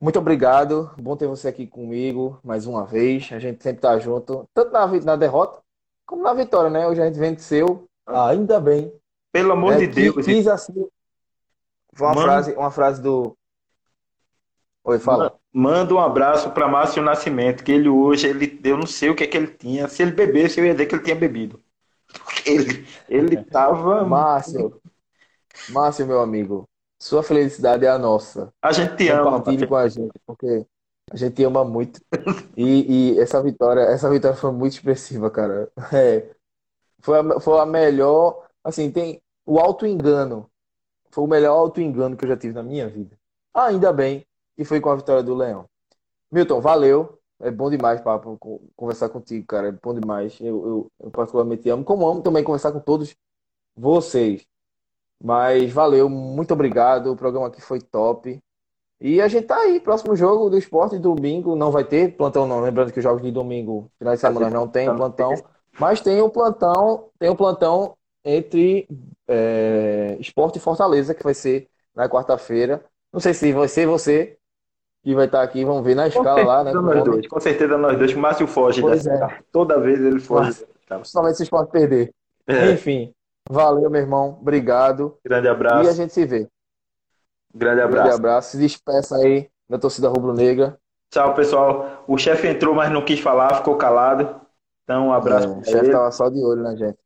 muito 0.00 0.18
obrigado. 0.18 0.90
Bom 0.98 1.16
ter 1.16 1.28
você 1.28 1.48
aqui 1.48 1.66
comigo 1.66 2.38
mais 2.42 2.66
uma 2.66 2.84
vez. 2.84 3.30
A 3.32 3.38
gente 3.38 3.62
sempre 3.62 3.80
tá 3.80 3.98
junto, 3.98 4.44
tanto 4.52 4.72
na, 4.72 4.86
na 4.86 5.16
derrota 5.16 5.64
como 6.06 6.22
na 6.22 6.34
vitória, 6.34 6.70
né? 6.70 6.86
Hoje 6.86 7.00
a 7.00 7.06
gente 7.06 7.18
venceu, 7.18 7.86
ainda 8.06 8.60
bem. 8.60 8.92
Pelo 9.32 9.52
amor 9.52 9.74
é, 9.74 9.78
de 9.78 9.86
Deus. 9.86 10.24
Quis 10.24 10.46
assim. 10.46 10.86
Foi 11.94 12.08
uma 12.08 12.22
frase, 12.22 12.52
uma 12.54 12.70
frase 12.70 13.02
do. 13.02 13.36
Oi, 14.86 14.98
fala. 14.98 15.34
Manda 15.50 15.94
um 15.94 15.98
abraço 15.98 16.50
para 16.50 16.68
Márcio 16.68 17.02
Nascimento, 17.02 17.64
que 17.64 17.72
ele 17.72 17.88
hoje, 17.88 18.28
ele, 18.28 18.60
eu 18.62 18.76
não 18.76 18.86
sei 18.86 19.08
o 19.08 19.16
que 19.16 19.24
é 19.24 19.26
que 19.26 19.34
ele 19.34 19.46
tinha. 19.46 19.88
Se 19.88 20.02
ele 20.02 20.12
bebesse, 20.12 20.60
eu 20.60 20.66
ia 20.66 20.72
dizer 20.72 20.84
que 20.86 20.94
ele 20.94 21.02
tinha 21.02 21.16
bebido. 21.16 21.62
Ele, 22.46 22.86
ele 23.08 23.42
tava. 23.42 24.04
Márcio. 24.06 24.80
Márcio, 25.70 26.06
meu 26.06 26.20
amigo. 26.20 26.68
Sua 27.00 27.22
felicidade 27.22 27.86
é 27.86 27.88
a 27.88 27.98
nossa. 27.98 28.52
A 28.62 28.70
gente 28.70 28.96
te 28.96 29.08
ama. 29.08 29.38
Compartilhe 29.38 29.66
com 29.66 29.74
a 29.74 29.88
gente, 29.88 30.12
porque 30.26 30.66
a 31.10 31.16
gente 31.16 31.42
ama 31.42 31.64
muito. 31.64 32.00
E, 32.56 33.14
e, 33.14 33.18
essa 33.18 33.42
vitória, 33.42 33.80
essa 33.80 34.08
vitória 34.10 34.36
foi 34.36 34.52
muito 34.52 34.74
expressiva, 34.74 35.30
cara. 35.30 35.72
É, 35.92 36.30
foi, 37.00 37.18
a, 37.18 37.40
foi 37.40 37.58
a 37.58 37.66
melhor. 37.66 38.46
Assim, 38.62 38.90
tem 38.90 39.20
o 39.46 39.58
auto-engano. 39.58 40.48
Foi 41.10 41.24
o 41.24 41.28
melhor 41.28 41.56
auto-engano 41.56 42.16
que 42.16 42.24
eu 42.24 42.28
já 42.28 42.36
tive 42.36 42.54
na 42.54 42.62
minha 42.62 42.88
vida. 42.88 43.16
ainda 43.54 43.92
bem 43.92 44.26
que 44.56 44.64
foi 44.64 44.80
com 44.80 44.90
a 44.90 44.96
vitória 44.96 45.22
do 45.22 45.34
Leão. 45.34 45.66
Milton, 46.30 46.60
valeu. 46.60 47.18
É 47.40 47.50
bom 47.50 47.68
demais, 47.68 48.00
papo, 48.00 48.38
conversar 48.76 49.08
contigo, 49.08 49.46
cara. 49.46 49.68
É 49.68 49.72
bom 49.72 49.92
demais. 49.92 50.40
Eu, 50.40 50.66
eu, 50.66 50.92
eu 51.00 51.10
particularmente 51.10 51.68
amo. 51.68 51.84
Como 51.84 52.08
amo 52.08 52.22
também 52.22 52.44
conversar 52.44 52.72
com 52.72 52.80
todos 52.80 53.14
vocês. 53.76 54.46
Mas 55.22 55.72
valeu, 55.72 56.08
muito 56.08 56.54
obrigado. 56.54 57.12
O 57.12 57.16
programa 57.16 57.48
aqui 57.48 57.60
foi 57.60 57.80
top. 57.80 58.40
E 59.00 59.20
a 59.20 59.28
gente 59.28 59.46
tá 59.46 59.58
aí, 59.58 59.80
próximo 59.80 60.16
jogo 60.16 60.48
do 60.48 60.56
esporte, 60.56 60.98
domingo, 60.98 61.56
não 61.56 61.70
vai 61.70 61.84
ter 61.84 62.16
plantão 62.16 62.46
não, 62.46 62.60
lembrando 62.60 62.92
que 62.92 62.98
os 62.98 63.02
jogos 63.02 63.22
de 63.22 63.30
domingo, 63.30 63.90
final 63.98 64.14
de 64.14 64.20
semana 64.20 64.48
não 64.48 64.68
tem 64.68 64.86
plantão, 64.86 65.34
mas 65.78 66.00
tem 66.00 66.22
o 66.22 66.30
plantão, 66.30 67.10
tem 67.18 67.28
o 67.28 67.36
plantão 67.36 67.96
entre 68.24 68.88
é, 69.28 70.16
esporte 70.20 70.56
e 70.56 70.60
Fortaleza, 70.60 71.14
que 71.14 71.22
vai 71.22 71.34
ser 71.34 71.68
na 71.94 72.08
quarta-feira. 72.08 72.84
Não 73.12 73.20
sei 73.20 73.34
se 73.34 73.52
vai 73.52 73.68
ser 73.68 73.86
você 73.86 74.38
que 75.04 75.14
vai 75.14 75.26
estar 75.26 75.42
aqui, 75.42 75.64
vamos 75.64 75.84
ver 75.84 75.94
na 75.94 76.08
escala 76.08 76.42
lá, 76.42 76.64
né? 76.64 76.72
Nós 76.72 77.04
dois, 77.04 77.28
com 77.28 77.38
certeza 77.38 77.76
nós 77.76 77.98
dois, 77.98 78.14
o 78.14 78.18
Márcio 78.18 78.46
foge 78.46 78.80
pois 78.80 79.06
é. 79.06 79.38
toda 79.52 79.78
vez 79.78 80.00
ele 80.00 80.18
foge. 80.18 80.66
Principalmente 80.88 81.36
se 81.36 81.42
o 81.42 81.44
esporte 81.44 81.70
perder. 81.70 82.10
É. 82.46 82.72
Enfim, 82.72 83.12
valeu, 83.48 83.90
meu 83.90 84.00
irmão, 84.00 84.38
obrigado. 84.40 85.18
Grande 85.22 85.46
abraço. 85.46 85.84
E 85.84 85.88
a 85.88 85.92
gente 85.92 86.12
se 86.12 86.24
vê. 86.24 86.48
Grande 87.54 87.82
abraço. 87.82 88.02
Grande 88.02 88.16
abraço. 88.16 88.50
Se 88.52 88.58
despeça 88.58 89.16
aí 89.16 89.48
da 89.68 89.78
torcida 89.78 90.08
rubro-negra. 90.08 90.78
Tchau, 91.10 91.34
pessoal. 91.34 92.04
O 92.08 92.18
chefe 92.18 92.48
entrou, 92.48 92.74
mas 92.74 92.90
não 92.90 93.04
quis 93.04 93.20
falar, 93.20 93.56
ficou 93.56 93.76
calado. 93.76 94.40
Então, 94.82 95.08
um 95.08 95.12
abraço. 95.12 95.48
É, 95.48 95.50
o 95.50 95.64
chefe 95.64 95.90
tava 95.90 96.10
só 96.10 96.28
de 96.28 96.42
olho 96.42 96.62
na 96.62 96.74
gente. 96.74 96.98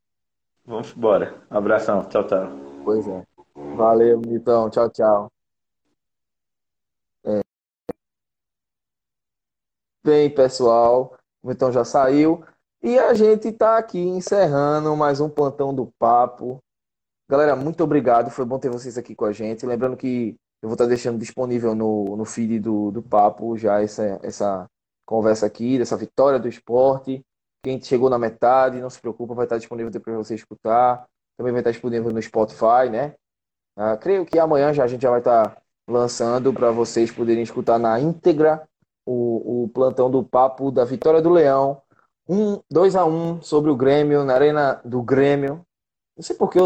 Vamos 0.64 0.94
embora. 0.96 1.34
Abração. 1.50 2.04
Tchau, 2.04 2.24
tchau. 2.24 2.48
Pois 2.84 3.06
é. 3.06 3.22
Valeu, 3.76 4.20
Milton. 4.20 4.70
Tchau, 4.70 4.88
tchau. 4.90 5.32
É. 7.24 7.40
Bem, 10.08 10.30
pessoal, 10.30 11.18
o 11.42 11.48
Milton 11.48 11.70
já 11.70 11.84
saiu. 11.84 12.42
E 12.82 12.98
a 12.98 13.12
gente 13.12 13.48
está 13.48 13.76
aqui 13.76 13.98
encerrando 13.98 14.96
mais 14.96 15.20
um 15.20 15.28
plantão 15.28 15.74
do 15.74 15.92
papo. 15.98 16.64
Galera, 17.30 17.54
muito 17.54 17.84
obrigado. 17.84 18.30
Foi 18.30 18.46
bom 18.46 18.58
ter 18.58 18.70
vocês 18.70 18.96
aqui 18.96 19.14
com 19.14 19.26
a 19.26 19.32
gente. 19.32 19.66
Lembrando 19.66 19.98
que 19.98 20.34
eu 20.62 20.68
vou 20.70 20.72
estar 20.72 20.86
deixando 20.86 21.18
disponível 21.18 21.74
no, 21.74 22.16
no 22.16 22.24
feed 22.24 22.58
do, 22.58 22.90
do 22.90 23.02
papo 23.02 23.54
já 23.58 23.82
essa, 23.82 24.18
essa 24.22 24.66
conversa 25.04 25.44
aqui, 25.44 25.76
dessa 25.76 25.94
vitória 25.94 26.38
do 26.38 26.48
esporte. 26.48 27.20
Quem 27.62 27.78
chegou 27.78 28.08
na 28.08 28.18
metade, 28.18 28.80
não 28.80 28.88
se 28.88 28.98
preocupa, 28.98 29.34
vai 29.34 29.44
estar 29.44 29.58
disponível 29.58 29.92
depois 29.92 30.14
para 30.14 30.24
você 30.24 30.34
escutar. 30.34 31.06
Também 31.36 31.52
vai 31.52 31.60
estar 31.60 31.72
disponível 31.72 32.10
no 32.10 32.22
Spotify, 32.22 32.88
né? 32.90 33.14
Ah, 33.76 33.94
creio 33.94 34.24
que 34.24 34.38
amanhã 34.38 34.72
já 34.72 34.84
a 34.84 34.88
gente 34.88 35.02
já 35.02 35.10
vai 35.10 35.20
estar 35.20 35.60
lançando 35.86 36.50
para 36.50 36.70
vocês 36.70 37.10
poderem 37.10 37.42
escutar 37.42 37.78
na 37.78 38.00
íntegra 38.00 38.66
o, 39.08 39.64
o 39.64 39.68
plantão 39.68 40.10
do 40.10 40.22
papo 40.22 40.70
da 40.70 40.84
Vitória 40.84 41.22
do 41.22 41.30
Leão. 41.30 41.80
Um, 42.28 42.60
2 42.70 42.94
a 42.94 43.06
1 43.06 43.08
um 43.08 43.42
sobre 43.42 43.70
o 43.70 43.76
Grêmio, 43.76 44.22
na 44.22 44.34
Arena 44.34 44.80
do 44.84 45.02
Grêmio. 45.02 45.64
Não 46.14 46.22
sei 46.22 46.36
porque, 46.36 46.58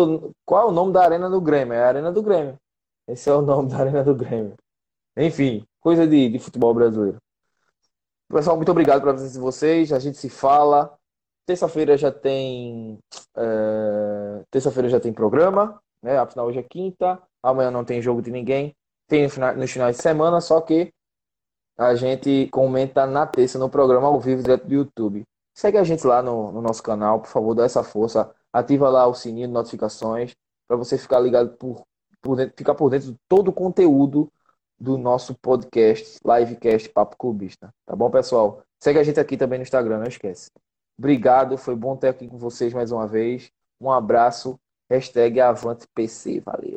qual 0.45 0.63
é 0.63 0.71
o 0.71 0.73
nome 0.73 0.93
da 0.93 1.05
Arena 1.05 1.31
do 1.31 1.41
Grêmio? 1.41 1.75
É 1.75 1.85
a 1.85 1.89
Arena 1.89 2.11
do 2.11 2.23
Grêmio. 2.23 2.59
Esse 3.07 3.31
é 3.31 3.35
o 3.35 3.43
nome 3.43 3.71
da 3.71 3.79
Arena 3.79 4.03
do 4.03 4.15
Grêmio. 4.15 4.55
Enfim, 5.17 5.65
coisa 5.81 6.07
de, 6.07 6.31
de 6.31 6.39
futebol 6.41 6.75
brasileiro. 6.75 7.19
Pessoal, 8.29 8.57
muito 8.57 8.73
obrigado 8.73 9.01
pela 9.01 9.13
presença 9.13 9.35
de 9.35 9.41
vocês. 9.41 9.93
A 9.93 9.99
gente 10.01 10.19
se 10.19 10.29
fala. 10.29 10.93
Terça-feira 11.47 11.97
já 11.97 12.11
tem. 12.11 12.99
É... 13.37 14.43
Terça-feira 14.51 14.89
já 14.89 14.99
tem 14.99 15.13
programa. 15.13 15.81
Né? 16.03 16.19
Afinal, 16.19 16.47
hoje 16.47 16.59
é 16.59 16.63
quinta. 16.63 17.23
Amanhã 17.43 17.71
não 17.71 17.85
tem 17.85 18.03
jogo 18.03 18.23
de 18.23 18.31
ninguém. 18.31 18.75
Tem 19.07 19.29
nos 19.57 19.71
finais 19.71 19.97
de 19.97 20.03
semana, 20.03 20.41
só 20.41 20.61
que 20.61 20.93
a 21.77 21.95
gente 21.95 22.49
comenta 22.53 23.07
na 23.07 23.27
terça 23.27 23.59
no 23.59 23.69
programa 23.69 24.09
ao 24.09 24.21
vivo 24.21 24.43
direto 24.43 24.67
do 24.67 24.75
YouTube. 24.75 25.25
Segue 25.55 25.79
a 25.79 25.85
gente 25.85 26.07
lá 26.07 26.23
no, 26.23 26.53
no 26.53 26.63
nosso 26.63 26.83
canal, 26.83 27.21
por 27.21 27.29
favor, 27.29 27.55
dá 27.55 27.65
essa 27.65 27.83
força. 27.83 28.31
Ativa 28.53 28.89
lá 28.89 29.07
o 29.07 29.15
sininho 29.15 29.49
de 29.49 29.53
notificações 29.53 30.35
para 30.69 30.77
você 30.77 30.97
ficar 30.99 31.21
ligado 31.21 31.51
por 31.57 31.83
por 32.23 32.37
dentro, 32.37 32.55
ficar 32.57 32.75
por 32.75 32.89
dentro 32.89 33.13
de 33.13 33.19
todo 33.29 33.49
o 33.49 33.53
conteúdo 33.53 34.33
do 34.79 34.97
nosso 34.97 35.35
podcast, 35.35 36.19
livecast 36.25 36.89
Papo 36.91 37.17
Clubista. 37.17 37.75
Tá 37.85 37.95
bom, 37.95 38.11
pessoal? 38.11 38.63
Segue 38.81 38.99
a 38.99 39.03
gente 39.03 39.21
aqui 39.21 39.37
também 39.37 39.59
no 39.59 39.65
Instagram, 39.65 39.99
não 39.99 40.07
esquece. 40.07 40.51
Obrigado, 40.99 41.59
foi 41.59 41.75
bom 41.75 41.97
ter 41.97 42.09
aqui 42.09 42.29
com 42.29 42.39
vocês 42.39 42.73
mais 42.73 42.93
uma 42.93 43.07
vez. 43.07 43.51
Um 43.81 43.91
abraço. 43.91 44.59
Hashtag 44.89 45.41
AvantePC. 45.41 46.41
Valeu. 46.41 46.72